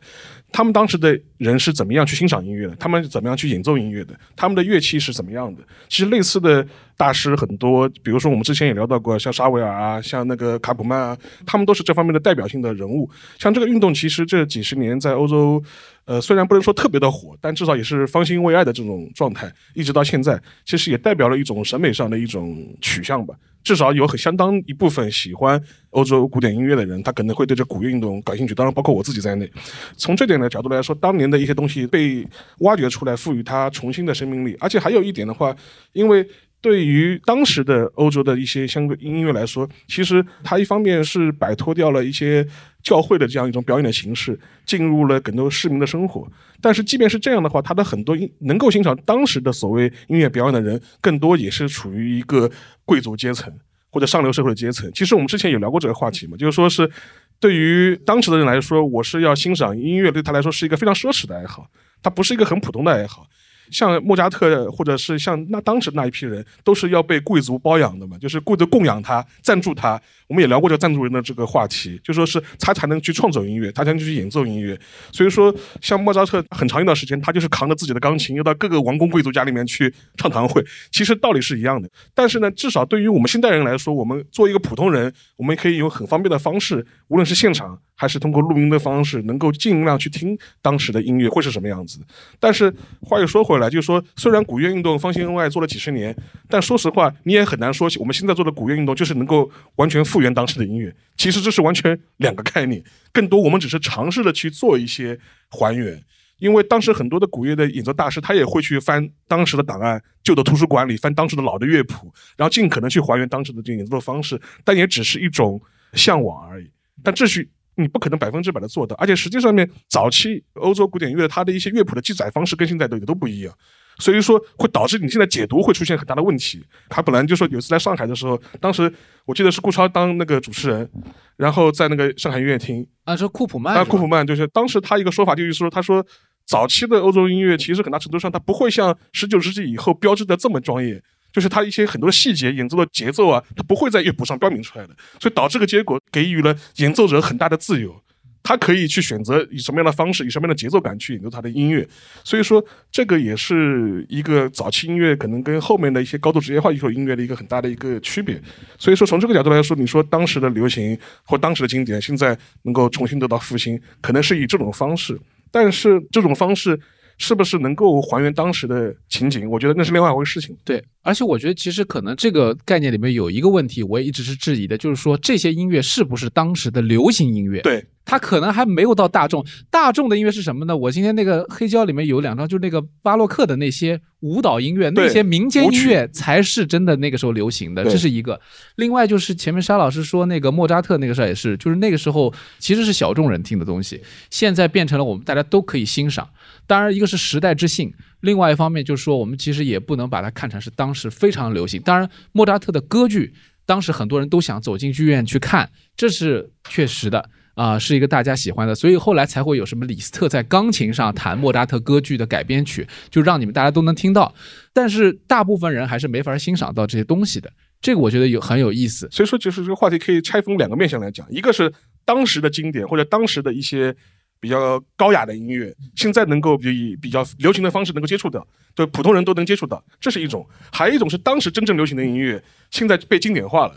[0.50, 2.74] 他们当时的人是怎么样去欣赏音乐的？
[2.74, 4.18] 他们怎么样去演奏音乐的？
[4.34, 5.62] 他们的乐器是怎么样的？
[5.88, 13.08] 其实类似的大师很多，比如说我们之前也聊到过，像沙维尔啊，像那个卡普曼啊，他们都是这方面的代表性的人物。
[13.38, 15.62] 像这个运动，其实这几十年在欧洲，
[16.06, 23.32] 呃，虽然不能说特别的火，但至少也是方兴未艾的这种状态，一直到现在，其实也代表了一种审美上的一种取向吧。
[23.62, 28.54] 至少有很相当一部分喜欢欧洲古典音乐的人，他可能会对这古乐运动感兴趣。
[28.54, 29.50] 当然，包括我自己在内。
[29.96, 32.26] 从这点的角度来说，当年的一些东西被
[32.58, 34.56] 挖掘出来，赋予它重新的生命力。
[34.60, 35.54] 而且还有一点的话，
[35.92, 36.26] 因为
[36.60, 42.46] 对于当时的欧洲的一些相对音乐来说，其实它一方面是摆脱掉了一些
[42.82, 46.30] 教会的这样一种表演的形式，进入了更多市民的生活。
[46.60, 52.50] 但是即便是这样的话，他的很多能够欣赏当时的所谓音乐表演的人，更多也是处于一个
[52.84, 53.50] 贵族阶层
[53.88, 54.90] 或者上流社会的阶层。
[54.92, 56.90] 其实我们之前有聊过这个话题嘛，就是说是
[57.38, 61.66] 对于当时的人来说，我是要欣赏音乐，对他来说是一个非常奢侈的爱好，
[62.02, 63.26] 它不是一个很普通的爱好。
[63.70, 70.00] 像莫扎特，或者是像那当时那一批人，都是要被贵族包养的嘛，就是贵族供养他、赞助他。
[70.28, 74.78] 我们也聊过这个赞助人的这个话题，就说是他才能去创作音乐，他才能去演奏音乐。
[75.12, 80.64] 所以说，像莫扎特很长一段时间，他就是扛着自己的钢琴，又到各个王公贵族家里面去唱堂会。
[80.92, 91.98] 其实道理是一样的，但是呢，至少对于我们现代人来说，我们作为一个普通人，我们可以有很方便的方式，无论是现场还是通过录音的方式，能够尽量去听当时的音乐会是什么样子。
[92.38, 96.16] 但是话又说回来，来就是说，虽然古乐运动方兴未艾做了几十年，
[96.48, 100.20] 但说实话，你也很难说我们现在做的古乐运动就是能够完全复。
[100.20, 102.84] 原当时的音乐，其实这是完全两个概念。
[103.10, 105.18] 更多我们只是尝试的去做一些
[105.48, 105.98] 还原，
[106.40, 114.38] 因为当时很多的古乐的演奏大师，他也会去翻当时的档案、旧的图书馆里翻当时的老的乐谱，然后尽可能去还原当时的这个演奏的方式。
[114.62, 115.58] 但也只是一种
[115.94, 116.70] 向往而已。
[117.02, 117.48] 但这是
[117.80, 123.54] 你不可能百分之百的做到，而且实际上面早期欧洲古典乐它的一些乐谱的记载方式跟现在都都不一样。
[123.98, 126.64] 所以说会导致你现在解读会出现很大的问题。
[126.88, 128.90] 他本来就说有一次来上海的时候，当时
[129.26, 130.88] 我记得是顾超当那个主持人，
[131.36, 136.06] 然后在那个上海音乐厅啊，说库普曼啊，库普曼就是当时他一个说法就是说，他说
[136.46, 148.00] 早期的欧洲音乐其实很大程度上它不会像十九世纪以后标志的这么专业，就是他一些很多细节演奏的节奏啊，它不会在乐谱上标明出来的，所以导致个结果给予了演奏者很大的自由。
[148.42, 151.86] 他可以去选择以什么样的方式，以什么样的节奏感去演奏他的音乐。
[152.24, 158.40] 所以说，这个也是一个早期音乐可能跟后面的一些高度职业化艺术音乐的一个很大的一个区别。
[158.78, 165.20] 所以说，从这个角度来说，你说当时的流行或当时的经典，现在能够重新得到复兴，可能是以这种方式。
[165.50, 166.80] 但是这种方式
[167.20, 169.48] 是不是能够还原当时的情景？
[169.48, 170.56] 我觉得那是另外一回事情。
[170.64, 177.60] 对，而且我觉得其实可能这个概念里面有一个问题，我也一直是质疑的，就是说这些音乐是不是当时的流行音乐？
[177.60, 179.44] 对，它可能还没有到大众。
[179.70, 180.76] 大众的音乐是什么呢？
[180.76, 188.40] 我今天那个黑胶里面有两张，就是那个巴洛克的那些舞蹈音乐，那些民间音乐才是真的那个时候流行的，这是一个。
[188.76, 196.28] 另外就是前面沙老师说那个莫扎特那个事儿也是，就是那个时候其实是小众人听的东西，现在变成了我们大家都可以欣赏。
[196.66, 201.80] 当然，一个是时代之幸，另外一方面就是说，我们其实也不能把它看成是当时非常流行。
[201.82, 203.32] 当然，莫扎特的歌剧，
[203.66, 208.74] 当时很多人都想走进剧院去看，这是确实的啊、是一个大家喜欢的。
[208.74, 214.34] 所以后来才会有什么李斯特在钢琴上弹莫扎特歌剧的改编曲，就让你们大家都能听到。
[214.72, 217.52] 但是大部分人还是没法欣赏到这些东西的。
[217.80, 219.08] 这个我觉得有很有意思。
[219.10, 221.72] 所以说，就是这个话题可以拆分两个面向来讲，一个是
[222.04, 223.94] 当时的经典或者当时的一些
[224.38, 233.74] 比较高雅的音乐，现在能够以比较流行的方式能够接触到，对普通人都能接触到，这是一种；还有一种是当时真正流行的音乐，现在被经典化了，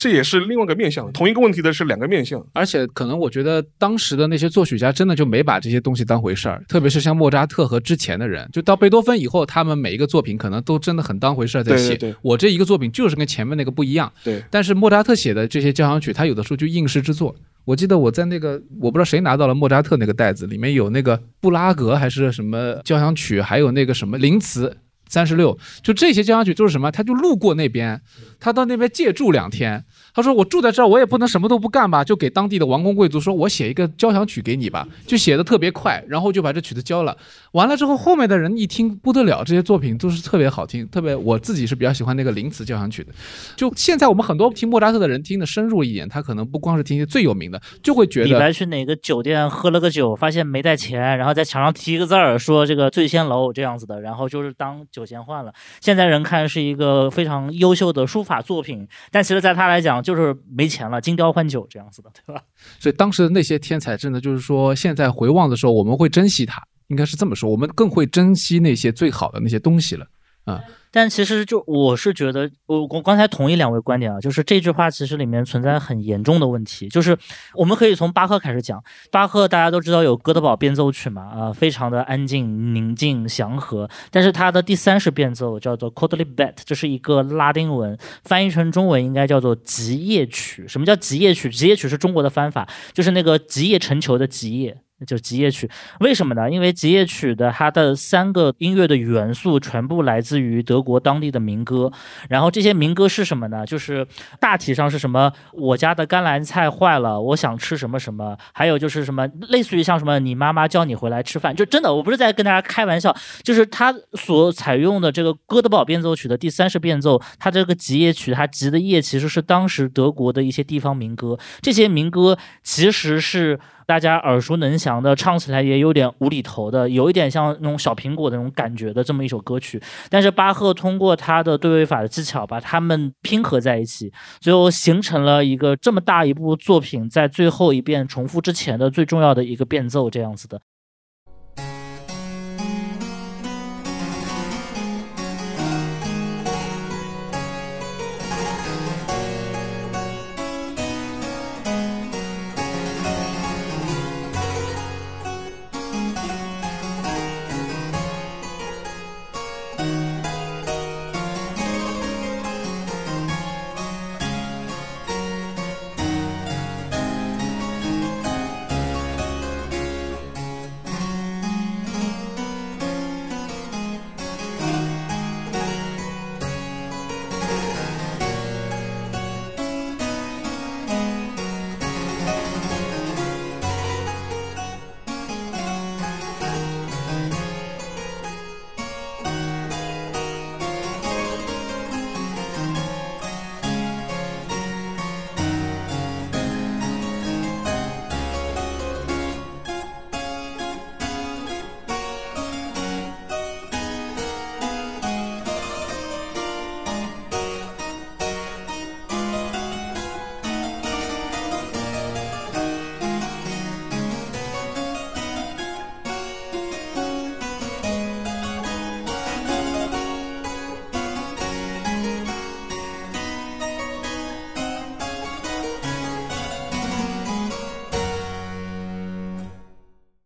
[0.00, 1.12] 这也是另外一个面向。
[1.12, 2.42] 同一个问题的是两个面向。
[2.54, 11.90] 而且可能我觉得当时的那些作曲家真的就没把这些东西当回事儿，特别是像莫扎特和之前的人，就到贝多芬以后，他们每一个作品可能都真的很当回事儿在写。
[11.90, 17.36] 对对对我这一个作品就是跟前面那个不一样，对，但是莫扎特写的这些交响曲，他有的时候就应试之作。
[17.66, 24.74] 我记得我在那个我不知道谁拿到了莫扎特那个袋子，里面有那个布拉格还是什么交响曲，还有那个什么灵词
[25.10, 28.00] 三十六，就这些交响曲就是什么，他就路过那边，
[28.38, 29.84] 他到那边借住两天。
[30.14, 37.16] 他说我住在这儿，我也不能什么都不干吧，就给当地的王公贵族说，我写一个交响曲给你吧，就写的特别快，然后就把这曲子交了。
[37.52, 43.12] 完了之后，后面的人一听不得了，这些作品都是特别好听，特别我自己是比较喜欢那个灵词交响曲的。
[43.56, 55.52] 就现在我们很多听莫扎特的人听的深入一点，他可能不光是听些最有名的，就会觉李白得去哪个酒店喝了个酒，发现没带钱，然后在墙上提一个字儿，说这个醉仙楼这样子的，然后就是当酒钱换了。
[55.80, 62.42] 现在人看是一个非常优秀的书法作品，但其实在他来讲就是没钱了，金雕换酒这样子的，对吧？
[62.78, 70.06] 所以当时的那些天才，真的就是说，现在回望的时候，我们会珍惜他，应该是这么说，我们更会珍惜那些最好的那些东西了。
[70.44, 70.60] 啊
[70.92, 77.16] 但其实就我是觉得，我我刚才同意两位观点啊，就是这句话其实里面存在很严重的问题，就是
[77.54, 90.66] 我们可以从巴赫开始讲，巴赫大家都知道有哥德堡变奏曲嘛，啊、非常的安静、宁静、祥和，但是他的第三式变奏叫做 Quodlibet，这是一个拉丁文，翻译成中文应该叫做极夜曲。
[90.66, 91.48] 什么叫极夜曲？
[91.50, 94.76] 极夜曲是中国的翻法，就是那个极夜成球的极夜。
[95.06, 95.68] 就是极夜曲，
[96.00, 96.50] 为什么呢？
[96.50, 101.90] 因为极夜曲的它的三个音乐的元素全部来自于德国当地的民歌，
[102.28, 103.64] 然后这些民歌是什么呢？
[103.64, 104.06] 就是
[104.38, 105.32] 大体上是什么？
[105.52, 123.58] 我家的甘蓝菜坏了，我想吃什么什么，还有就是什么类似于像什么你妈妈叫你回来吃饭，就真的我不是在跟大家开玩笑，就是他所采用的这个哥德堡变奏曲的第三式变奏，它这个极夜曲，它极的夜其实是当时德国的一些地方民歌，这些民歌其实是。
[123.90, 129.82] 大家耳熟能详的，唱起来也有点无厘头的，有一点像那种小苹果的那种感觉的这么一首歌曲。
[130.08, 140.60] 但是巴赫通过他的对位法的技巧，把它们拼合在一起，最后形成了一个这么大一部作品，在最后一遍重复之前的最重要的一个变奏，这样子的。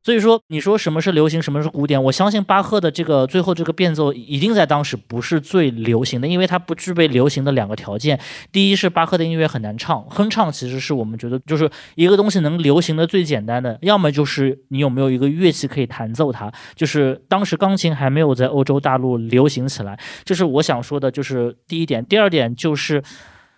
[0.05, 2.05] 所以说，你说什么是流行，什么是古典？
[2.05, 8.21] 我相信巴赫的这个最后这个变奏一定在当时不是最流行的，因为它不具备流行的两个条件。
[8.53, 22.05] 第一是巴赫的音乐很难唱，哼唱其实是我们觉得就是一个东西能流行的最简单的，要么就是你有没有一个乐器可以弹奏它，就是当时钢琴还没有在欧洲大陆流行起来，这是我想说的，就是第一点。
[22.05, 23.03] 第二点就是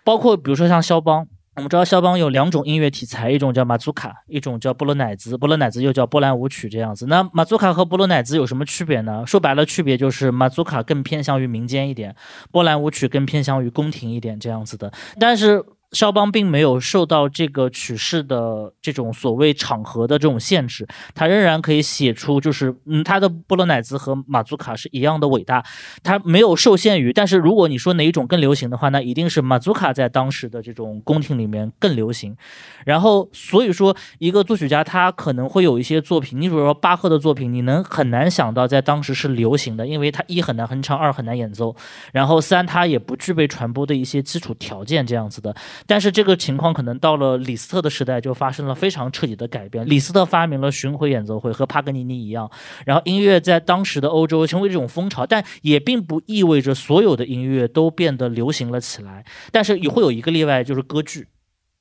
[0.05, 1.27] 包括比如说像肖邦。
[1.57, 5.35] 我们知道肖邦有两种音乐题材，一种叫马祖卡，一种叫波罗乃兹。
[5.35, 7.07] 波罗乃兹又叫波兰舞曲，这样子。
[7.07, 9.23] 那马祖卡和波罗乃兹有什么区别呢？
[9.25, 12.15] 说白了，区别就是马祖卡更偏向于民间一点，
[12.51, 14.93] 波兰舞曲更偏向于宫廷一点，这样子的。
[15.19, 15.65] 但是
[15.97, 25.65] 肖邦并没有受到这个曲式的这种所谓场合的这种限制，他仍然可以写出，就是嗯，他的波罗乃兹和马祖卡是一样的伟大，
[26.03, 27.11] 他没有受限于。
[27.11, 32.37] 但是如果你说哪一种更流行的话，那一定是马祖卡在当时的这种宫廷里面更流行。
[32.85, 41.75] 然后所以说，一个作曲家他可能会有一些作品，你比如说巴赫的作品，你能很难想到在当时是流行的，因为他一很难哼唱，二很难演奏，
[42.13, 45.55] 然后三他也不具备传播的一些基础条件，这样子的。
[45.87, 49.87] 但是这个情况可能到了李斯特的时代就发生了非常彻底的改变。
[49.87, 52.51] 李斯特发明了巡回演奏会，和帕格尼尼一样，
[52.85, 59.25] 然后音乐在当时的欧洲成为这种风潮，但也并不意味着所有的音乐都变得流行了起来。
[59.51, 61.27] 但是也会有一个例外，就是歌剧。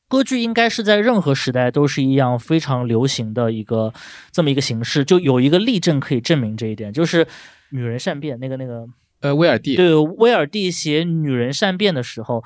[0.08, 3.92] 歌剧应该是在任何时代都是一样非常流行的一个
[4.30, 5.04] 这么一个形式。
[5.04, 7.24] 就有一个例证可以证明这一点，就是
[7.70, 8.86] 《女人善变》那个那个。
[9.20, 12.44] 呃，威尔第，对，威尔第写《女人善变》的时候，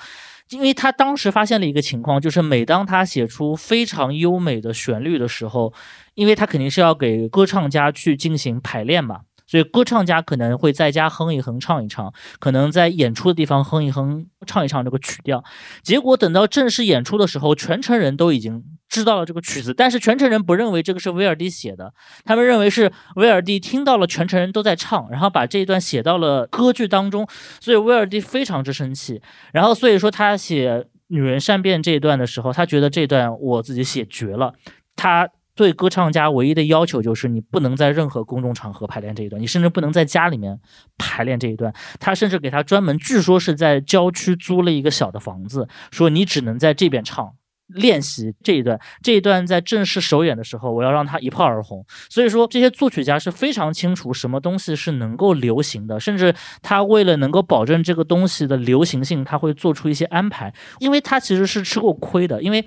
[0.50, 5.72] 因为他当时发现了一个情况，就是每当他写出非常优美的旋律的时候，
[6.14, 9.20] 因为他肯定是要给歌唱家去进行排练嘛，
[9.50, 15.42] 所以歌唱家可能会在家哼一哼、唱一唱，可能在演出的地方哼一哼、唱一唱这个曲调。
[15.82, 21.92] 结果等到正式演出的时候，全城人都已经知道了这个曲子，但是全城人不认为这个是威尔第写的，
[22.24, 27.26] 他们认为是威尔第听到了全城人都在唱，然后把这一段写到了歌剧当中，
[27.60, 29.20] 所以威尔第非常之生气。
[29.52, 30.78] 然后所以说他写
[31.08, 34.54] 《女人善变》这一段的时候，他觉得这段我自己写绝了。
[34.94, 35.28] 他
[35.60, 40.58] 对歌唱家唯一的要求就是你不能在任何公众场合排练这一段，你甚至不能在家里面
[40.96, 41.70] 排练这一段。
[41.98, 47.32] 他甚至给他专门，据说是在郊区租了一个小的房子，说你只能在这边唱。
[47.72, 51.86] 练习这一段，这一段在正式首演的时候，我要让他一炮而红。
[52.08, 60.52] 所以说，这些作曲家是非常清楚什么东西是能够流行的，甚至他为了能够保证这个东西的流行性，他会做出一些安排。
[60.80, 62.66] 因为他其实是吃过亏的，因为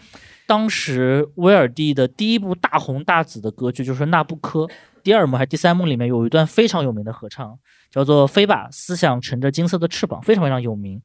[0.53, 4.65] 当时威尔第的第一部大红大紫的歌剧就是《那不科》，
[5.01, 7.57] 第二幕还是第三幕里面有一段非常有名的合唱，
[7.89, 11.01] 叫做《飞吧，思想乘着金色的翅膀》，非常非常有名。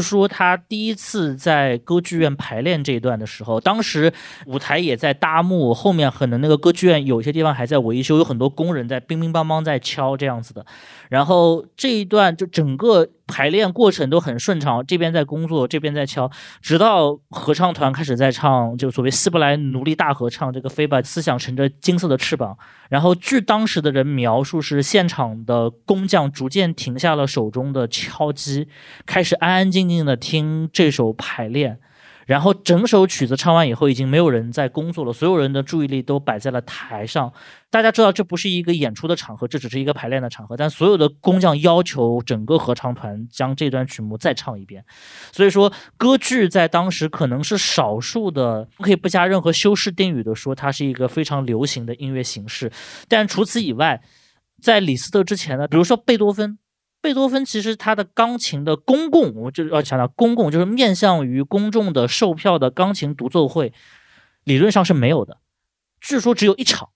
[0.00, 4.12] 说他第一次在歌剧院排练这一段的时候，当时
[4.46, 10.64] 舞台也在搭幕，后面可能那个歌剧院有些地方还在维修，有很多工人在乒乒乓乓在敲这样子的。
[11.08, 22.58] 然后这一段就整个排练过程都很顺畅，这边在工作，这边在敲，直到合唱团开始在唱，就所谓希伯来奴隶大合唱这个飞吧，思想乘着金色的翅膀。
[22.90, 28.68] 然后据当时的人描述，是现场的工匠逐渐停下了手中的敲击，
[29.06, 31.78] 开始安安静静的听这首排练。
[32.30, 37.32] 然后整首曲子唱完以后，已经没有人在工作了，所有人的注意力都摆在了台上。
[37.70, 44.84] 大家知道这不是一个演出的场合，这只是一个排练的场合，但所有的工匠要求整个合唱团将这段曲目再唱一遍。
[45.32, 52.70] 所以说，歌剧在当时可能是少数的，可以不加任何修饰定语的说，它是一个非常流行的音乐形式。
[53.08, 54.00] 但除此以外，
[54.62, 56.58] 在李斯特之前呢，比如说贝多芬。
[57.02, 63.72] 贝多芬其实他的钢琴的公共，我就要强调公共，就是面向于公众的售票的钢琴独奏会，
[64.44, 65.38] 理论上是没有的。
[66.00, 66.90] 据说只有一场，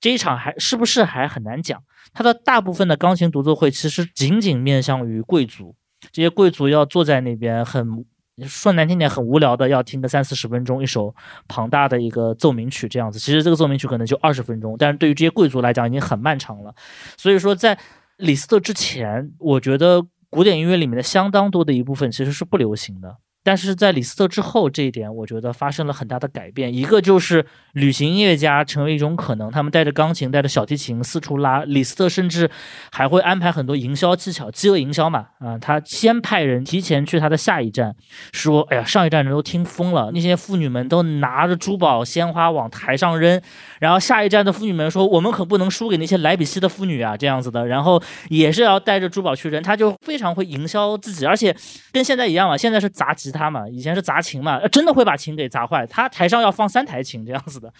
[0.00, 1.82] 这一场还是不是还很难讲。
[2.12, 5.74] 他的大部分的钢琴独奏会其实仅仅面向于贵族，
[6.12, 8.04] 这些贵族要坐在那边，很
[8.46, 11.14] 说难听点，很无聊的要听个三四十分钟一首
[11.48, 13.18] 庞大的一个奏鸣曲这样子。
[13.18, 16.74] 其实这个奏鸣曲可能就二十分钟，但是对于这些贵族来讲已经很漫长了。
[17.16, 17.78] 所以说在
[18.16, 23.18] 李斯特之前，我觉得古典音乐里面的相当多的一部分其实是不流行的。
[23.46, 26.74] 但是在李斯特之后，这一点我觉得发生了很大的改变。
[26.74, 31.62] 一个就是旅行音乐家成为一种可能，他们带着钢琴、带着小提琴四处拉。
[31.62, 32.50] 李斯特甚至
[32.90, 37.94] 还会安排很多营销技巧，饥饿营销嘛，啊，他先派人提前去他的下一站，
[38.32, 43.40] 说，哎呀，上一站人都听疯了，那些妇女们都拿着珠宝鲜花往台上扔，
[43.78, 51.54] 然后下一站的妇女们说，我们可不能输给那些莱比锡的妇女啊，这样子的，然后也是要带着珠宝去扔，他就非常会营销自己，而且
[51.92, 53.35] 跟现在一样嘛，现在是砸吉他。
[53.36, 55.86] 他嘛，以前是砸琴嘛，真的会把琴给砸坏。
[55.86, 57.72] 他台上要放三台琴这样子的，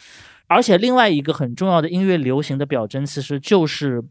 [0.47, 4.05] 而且另外一个很重要的音乐流行的表征，其实就是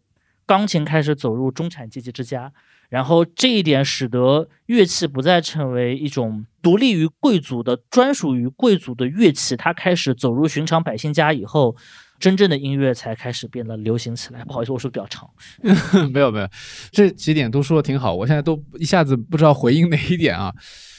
[0.46, 2.52] 钢琴开始走入中产阶级之家。
[2.90, 11.76] 然后这一点使得乐器不再成为一种独立于贵族的、专属于贵族的乐器，它开始走入寻常百姓家以后。
[12.18, 14.42] 真正的音乐才开始变得流行起来。
[14.46, 15.30] 不好意思，我说比较长。
[16.14, 16.48] 没有没有，
[16.90, 20.50] 这几点都说的挺好，我现在都一下子不知道回应哪一点啊。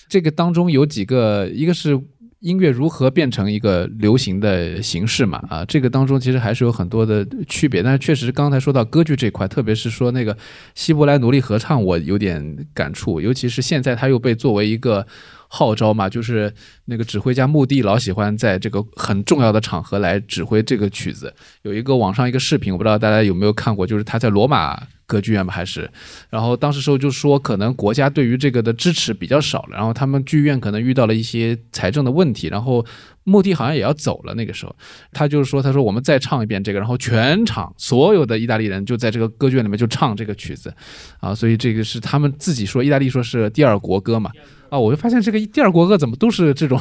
[0.09, 2.01] 这个当中有几个，一个是
[2.41, 5.43] 音乐如何变成一个流行的形式嘛？
[5.49, 7.83] 啊，这个当中其实还是有很多的区别。
[7.83, 10.37] 但是确实刚才说到歌剧这块，特别是说那个
[10.75, 15.07] 希伯来奴隶合唱，我有点感触，尤其是现在它又被作为一个。
[15.49, 16.53] 号召嘛，就是
[16.87, 21.33] 那个指挥家穆蒂老喜欢在这个很重要的场合来指挥这个曲子。
[21.63, 24.77] 有一个网上一个视频，我不知道大家有没有看过，就是他在罗马
[25.07, 25.89] 歌剧院吧，还是，
[26.29, 32.85] 然后当时时候就说，可能国家对于这个的支持比较少了，然后他们剧院可能遇到了一些财政的问题，然后
[33.25, 34.35] 穆蒂好像也要走了。
[34.35, 34.75] 那个时候，
[35.13, 40.75] 他就是说，他说我们再唱一遍这个，然后全场所有的意大利人就在这个歌剧院里面就唱这个曲子，
[41.21, 44.31] 啊，所以这个是他们自己说，意大利说是第二国歌嘛。
[44.69, 46.77] 啊，我就发现这个第二国歌怎么都是这种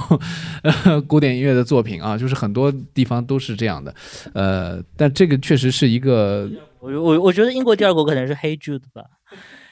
[0.63, 3.93] 呃 古典音乐的作品啊，就是很多地方都是这样的，
[4.33, 6.49] 呃，但这个确实是一个，
[6.85, 9.03] 我我我觉得英国第二国可能是《Hey Jude》吧，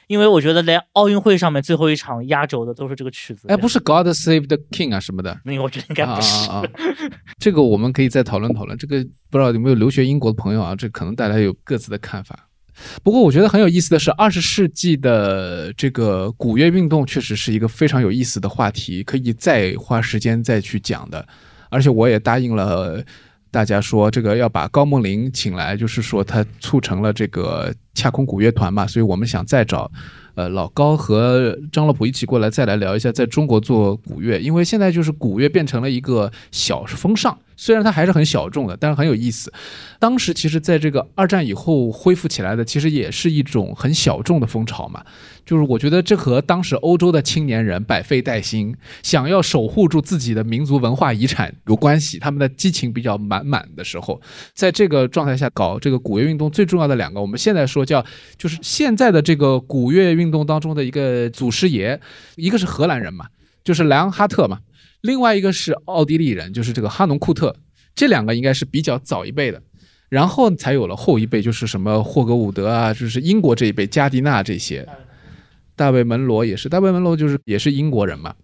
[0.08, 6.48] 因为我觉得连奥运会上面最后一场压轴的都是这个曲子，哎，不是《God Save the King》啊什么的， 那个我觉得应该不是，
[7.38, 12.48] 这个我们可以再讨论讨论，这个不知道有没有留学英国的朋友啊，这可能大家有各自的看法。
[13.04, 21.24] 不过我觉得很有意思的是，二十世纪的这个古乐运动确实是一个非常有意思的话题，可以再花时间再去讲的。
[21.70, 23.00] 而且我也答应了
[23.54, 29.88] 大家说，这个要把高梦玲请来，就是说他促成了这个恰空古乐团嘛，所以我们想再找。
[30.34, 39.52] 呃，老高和张乐普一起过来，再来聊一下在中国做古乐，因为现在就是古乐变成了一个小风尚，虽然它还是很小众的，但是很有意思。
[39.98, 45.04] 当时其实在这个二战以后恢复起来的，其实也是一种很小众的风潮嘛。
[45.46, 52.18] 就是我觉得这和当时欧洲的青年人百废待兴，想要守护住自己的民族文化遗产有关系。
[52.18, 54.18] 他们的激情比较满满的时候，
[54.54, 58.02] 在这个状态下搞这个古乐运动，最重要的两个，我们现在说叫
[58.38, 62.00] 就是现在的这个古乐运动当中的一个祖师爷，
[62.36, 63.26] 一个是荷兰人嘛，
[63.62, 64.60] 就是莱昂哈特嘛，
[65.04, 67.54] 另外一个是奥地利人，就是这个哈农库特，
[67.94, 69.62] 这两个应该是比较早一辈的，
[70.08, 74.88] 然后才有了后一辈，就是什么霍格伍德啊，就是英国这一辈加迪纳这些。
[75.76, 78.34] 大卫门罗也是，大卫门罗就是也是英国人嘛。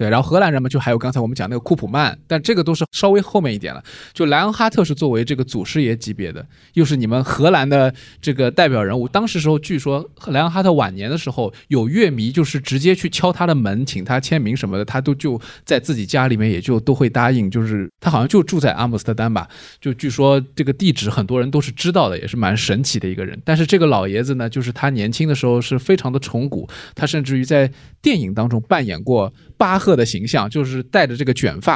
[0.00, 3.84] 对，然后荷兰人嘛，就还有刚才我们讲那个库普曼，但这个都是稍微后面一点了。
[4.14, 6.42] 就莱昂哈特是作为这个祖师爷级别的，
[6.72, 9.06] 又是你们荷兰的这个代表人物。
[9.06, 17.50] 当时时候，据说莱昂哈特晚年的时候，有乐迷就是直接去敲他的门，请他签名什么的，他都就在自己家里面也就都会答应。
[17.50, 19.46] 就是他好像就住在阿姆斯特丹吧，
[19.82, 23.38] 就据说这个地址很多人都是知道的，也是蛮神奇的一个人。
[23.44, 27.70] 但是这个老爷子呢，就是他年轻的时候是非常的崇古，他甚至于在
[28.00, 29.89] 电影当中扮演过巴赫。
[29.90, 31.74] 赫的形象，就是戴着这个卷发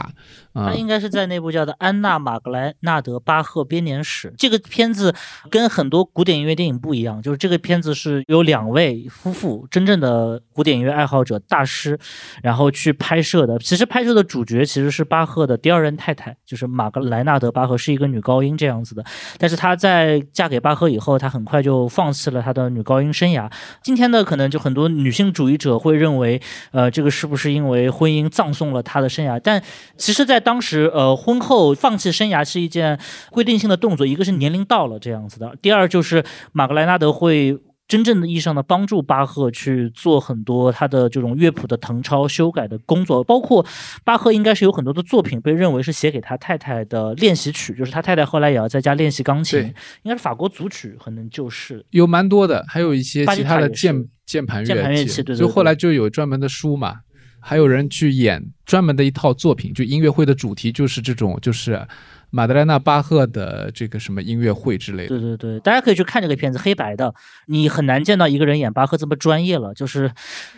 [0.52, 0.74] 啊他。
[0.74, 5.12] 应该是在那部叫做《安娜·马格莱纳德·巴赫编年史》这个片子，
[5.50, 11.98] 跟很多古典音乐电影不一样，就是这个片子是有两位夫妇，真正的古典音乐爱好者大师，
[12.42, 13.58] 然后去拍摄的。
[13.58, 19.04] 其实拍摄的主角其实是巴赫的第二任太太，就是马格莱纳德·巴赫，是一个女高音这样子的。
[19.38, 23.50] 但是她在嫁给巴赫以后，她很快就放弃了她的女高音生涯。
[23.82, 26.40] 今天的可能就很多女性主义者会认为，
[26.70, 29.40] 呃，这个是不是因为姻葬送了他的生涯？
[29.42, 29.62] 但
[29.96, 32.98] 其实，在当时，呃，婚后放弃生涯是一件
[33.30, 37.58] 规定性的动作，一个是年龄到了这样子的，第二就是马格莱纳德会。
[37.86, 43.64] 真正的意义上的帮助巴赫去做很多他的这种乐谱的誊抄、修改的工作，包括
[44.02, 57.00] 巴赫应该是有很多的作品被认为是写给他太太的练习曲，就是他太太后来也要在家练习钢琴对，应该是法国组曲，可能就是有蛮多的，还有一些其他的键键盘键盘乐器，对对对就后来就有专门的书嘛，
[57.46, 61.86] 还有人去演专门的一套作品，就音乐会的主题就是这种，就是
[62.30, 65.08] 马德莱纳巴赫的这个什么音乐会之类的。
[65.10, 67.14] 对对对，大家可以去看这个片子，黑白的，
[67.48, 69.74] 你很难见到一个人演巴赫这么专业了。
[69.74, 70.10] 就是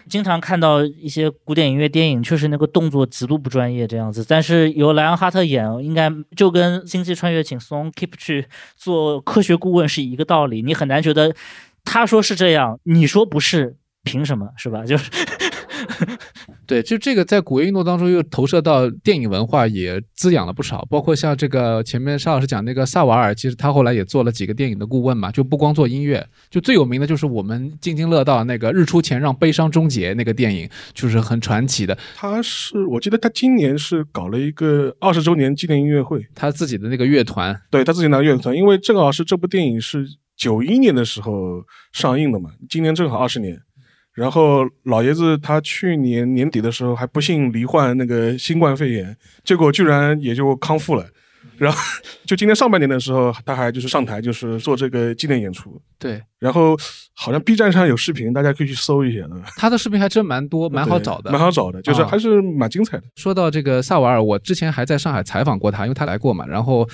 [0.09, 4.24] 经常看到一些古典音乐电影，确实那个动作极度不专业这样子。
[4.26, 10.62] 但是由莱昂哈特演，应该就跟《星际穿越》请松 Keep 去做科学顾问是一个道理。
[10.62, 11.34] 你很难觉得
[11.84, 14.84] 他说是这样，你说不是，凭什么是吧？
[14.84, 15.11] 就是
[16.66, 20.87] 对，就这个在古乐运动当中又投射到电影文化，也滋养了不少。
[20.91, 31.97] 包括像这个前面沙老师讲那个萨瓦尔，其实他后来也做了几个电影的顾问嘛，就不光做音乐，就最有名的就是我们津津乐道那个《日出前让悲伤终结》那个电影，就是很传奇的。
[32.16, 40.07] 他是我记得他今年是搞了一个二十周年纪念音乐会，他自己的那个乐团，对他自己拿乐团，因为正好是这部电影是
[40.37, 41.62] 九一年的时候
[41.93, 43.61] 上映的嘛，今年正好二十年。
[44.16, 49.14] 然后老爷子他去年年底的时候还不幸罹患那个新冠肺炎，
[49.44, 51.06] 结果居然也就康复了。
[51.58, 51.78] 然后
[52.24, 55.80] 就今年上半年的时候，他还就是上台就是做这个纪念演出。
[55.98, 56.76] 对然后
[57.14, 59.26] 好像 B 站上有视频，大家可以去搜一下，
[59.57, 63.05] 他的视频还真蛮多，蛮好找的，蛮好找的，就是啊还是蛮精彩的。
[63.16, 66.47] 说到这个萨瓦尔，我之前还在上海采访过他，因为他来过嘛。
[66.47, 66.87] 然后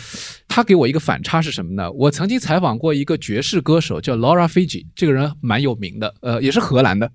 [0.47, 1.91] 他给我一个反差是什么呢？
[1.91, 7.11] 我曾经采访过一个爵士歌手叫 Laura Fiji，这个人蛮有名的，呃，也是荷兰的。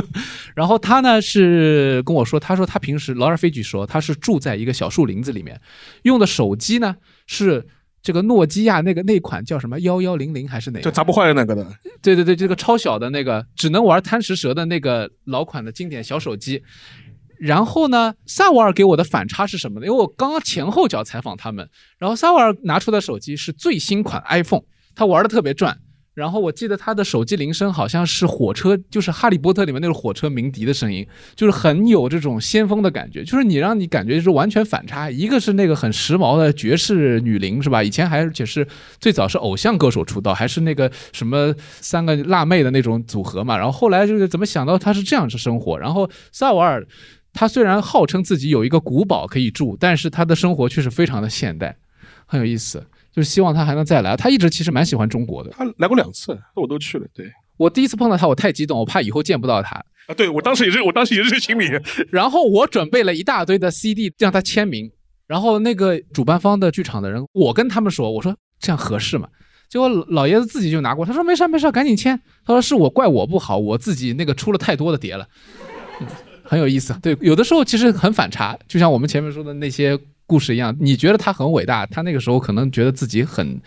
[0.54, 5.58] 然后他呢是跟我说，他说他平时 Laura Fiji 说他是住在一个小树林子里面，
[6.02, 7.66] 用的手机呢是。
[8.02, 10.84] 这个诺基亚那个那款叫什么幺幺零零还是哪个？
[10.84, 11.66] 就砸不坏的那个的，
[12.00, 16.62] 对对对，这个超小的那个只能玩贪食蛇的那个老款的经典小手机。
[17.38, 19.86] 然后呢，萨瓦尔给我的反差是什么呢？
[19.86, 24.62] 因为我刚刚前后脚采访他们，然后萨瓦尔拿出的手机是最新款 iPhone，
[24.94, 25.78] 他玩的特别转。
[26.20, 35.10] 然后我记得他的手机铃声好像是火车，就是《哈利波特》里面那种火车鸣笛的声音，就是很有这种先锋的感觉，就是你让你感觉就是完全反差。
[35.10, 37.82] 一个是那个很时髦的爵士女伶是吧？
[37.82, 38.66] 以前还而且是
[39.00, 43.56] 最早是偶像歌手出道，还是那个什么三个辣妹的那种组合嘛。
[43.56, 45.78] 然后后来就是怎么想到他是这样子生活？
[45.78, 46.86] 然后萨瓦尔
[47.32, 51.76] 他虽然号称自己有一个古堡可以住，但是他的生活却是非常的现代，
[52.26, 52.84] 很有意思。
[53.12, 54.16] 就是希望他还能再来。
[54.16, 55.50] 他一直其实蛮喜欢中国的。
[55.50, 57.06] 他来过两次，我都去了。
[57.12, 59.76] 对我第一次碰到他，我太激动，我怕以后见不到他。
[60.06, 61.68] 啊，对我当时也是，我当时也是心里。
[62.10, 64.90] 然后我准备了一大堆的 CD 让他签名。
[65.26, 69.28] 然后那个主办方的剧场的人，我跟他们说，我说这样合适吗？
[69.68, 72.20] 结果老爷子自己就拿过，他说没事没事，赶紧签。
[72.44, 75.26] 他说是我怪我不好，我自己那个出了太多的碟了。
[76.00, 76.06] 嗯
[76.42, 79.96] 很有意思，对，有的时候其实很反差，就像我们前面说的那些
[80.30, 83.60] 故事一样，你觉得他很伟大，他那个时候可能觉得自己很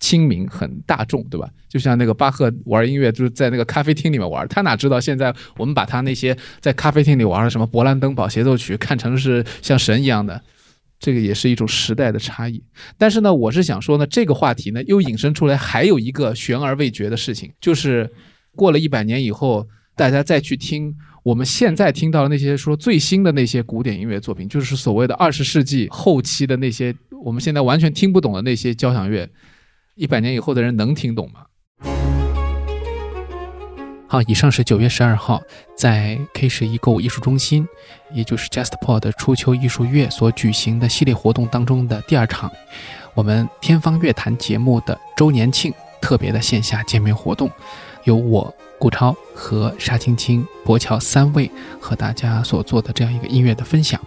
[0.00, 1.46] 亲民、很大众，对吧？
[1.68, 10.40] 就像那个巴赫玩音乐，就是在那个咖啡厅里面玩，他哪知道现在我们把他那些在咖啡厅里玩的什么勃兰登堡协奏曲看成是像神一样的，
[10.98, 12.64] 这个也是一种时代的差异。
[12.96, 18.10] 但是呢，我是想说呢，这个话题呢又引申出来还有一个悬而未决的事情，就是
[18.54, 20.94] 过了一百年以后，大家再去听。
[21.24, 26.94] 我们现在听到的那些说最新的那些古典音乐作品，就是所谓的二十世纪后期的那些
[27.24, 29.28] 我们现在完全听不懂的那些交响乐，
[29.96, 31.46] 一百年以后的人能听懂吗？
[34.06, 35.42] 好，以上是九月十二号
[35.76, 37.66] 在 K 十一购物艺术中心，
[38.12, 42.52] 也就是 JustPod 的初秋艺术月所举行的系列活动当中的第二场，
[43.14, 47.50] 我们天方乐坛节目的周年庆特别的线下见面活动，
[48.04, 48.54] 由我。
[48.78, 51.50] 顾超和沙青青、博乔三位
[51.80, 54.00] 和大家所做的这样一个音乐的分享。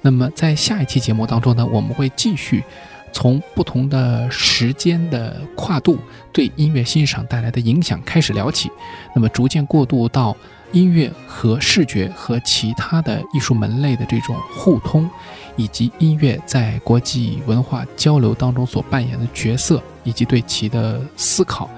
[0.00, 2.64] 那么在下一期节目当中呢，我们会继续
[3.12, 5.98] 从不同的时间的跨度
[6.32, 8.70] 对音乐欣赏带来的影响开始聊起，
[9.14, 10.36] 那么逐渐过渡到
[10.72, 15.08] 音乐和视觉和其他的艺术门类的这种互通，
[15.54, 21.68] 以及音乐在国际文化交流当中所扮演的角色，以及对其的思考，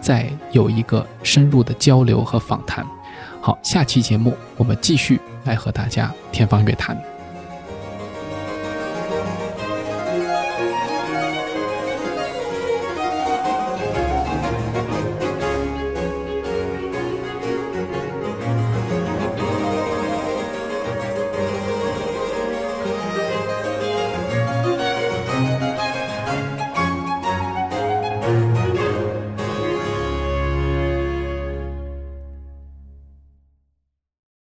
[0.00, 2.86] 再有一个深入的交流和访谈。
[3.40, 6.96] 好，下期节目我们继续来和大家天方夜谭。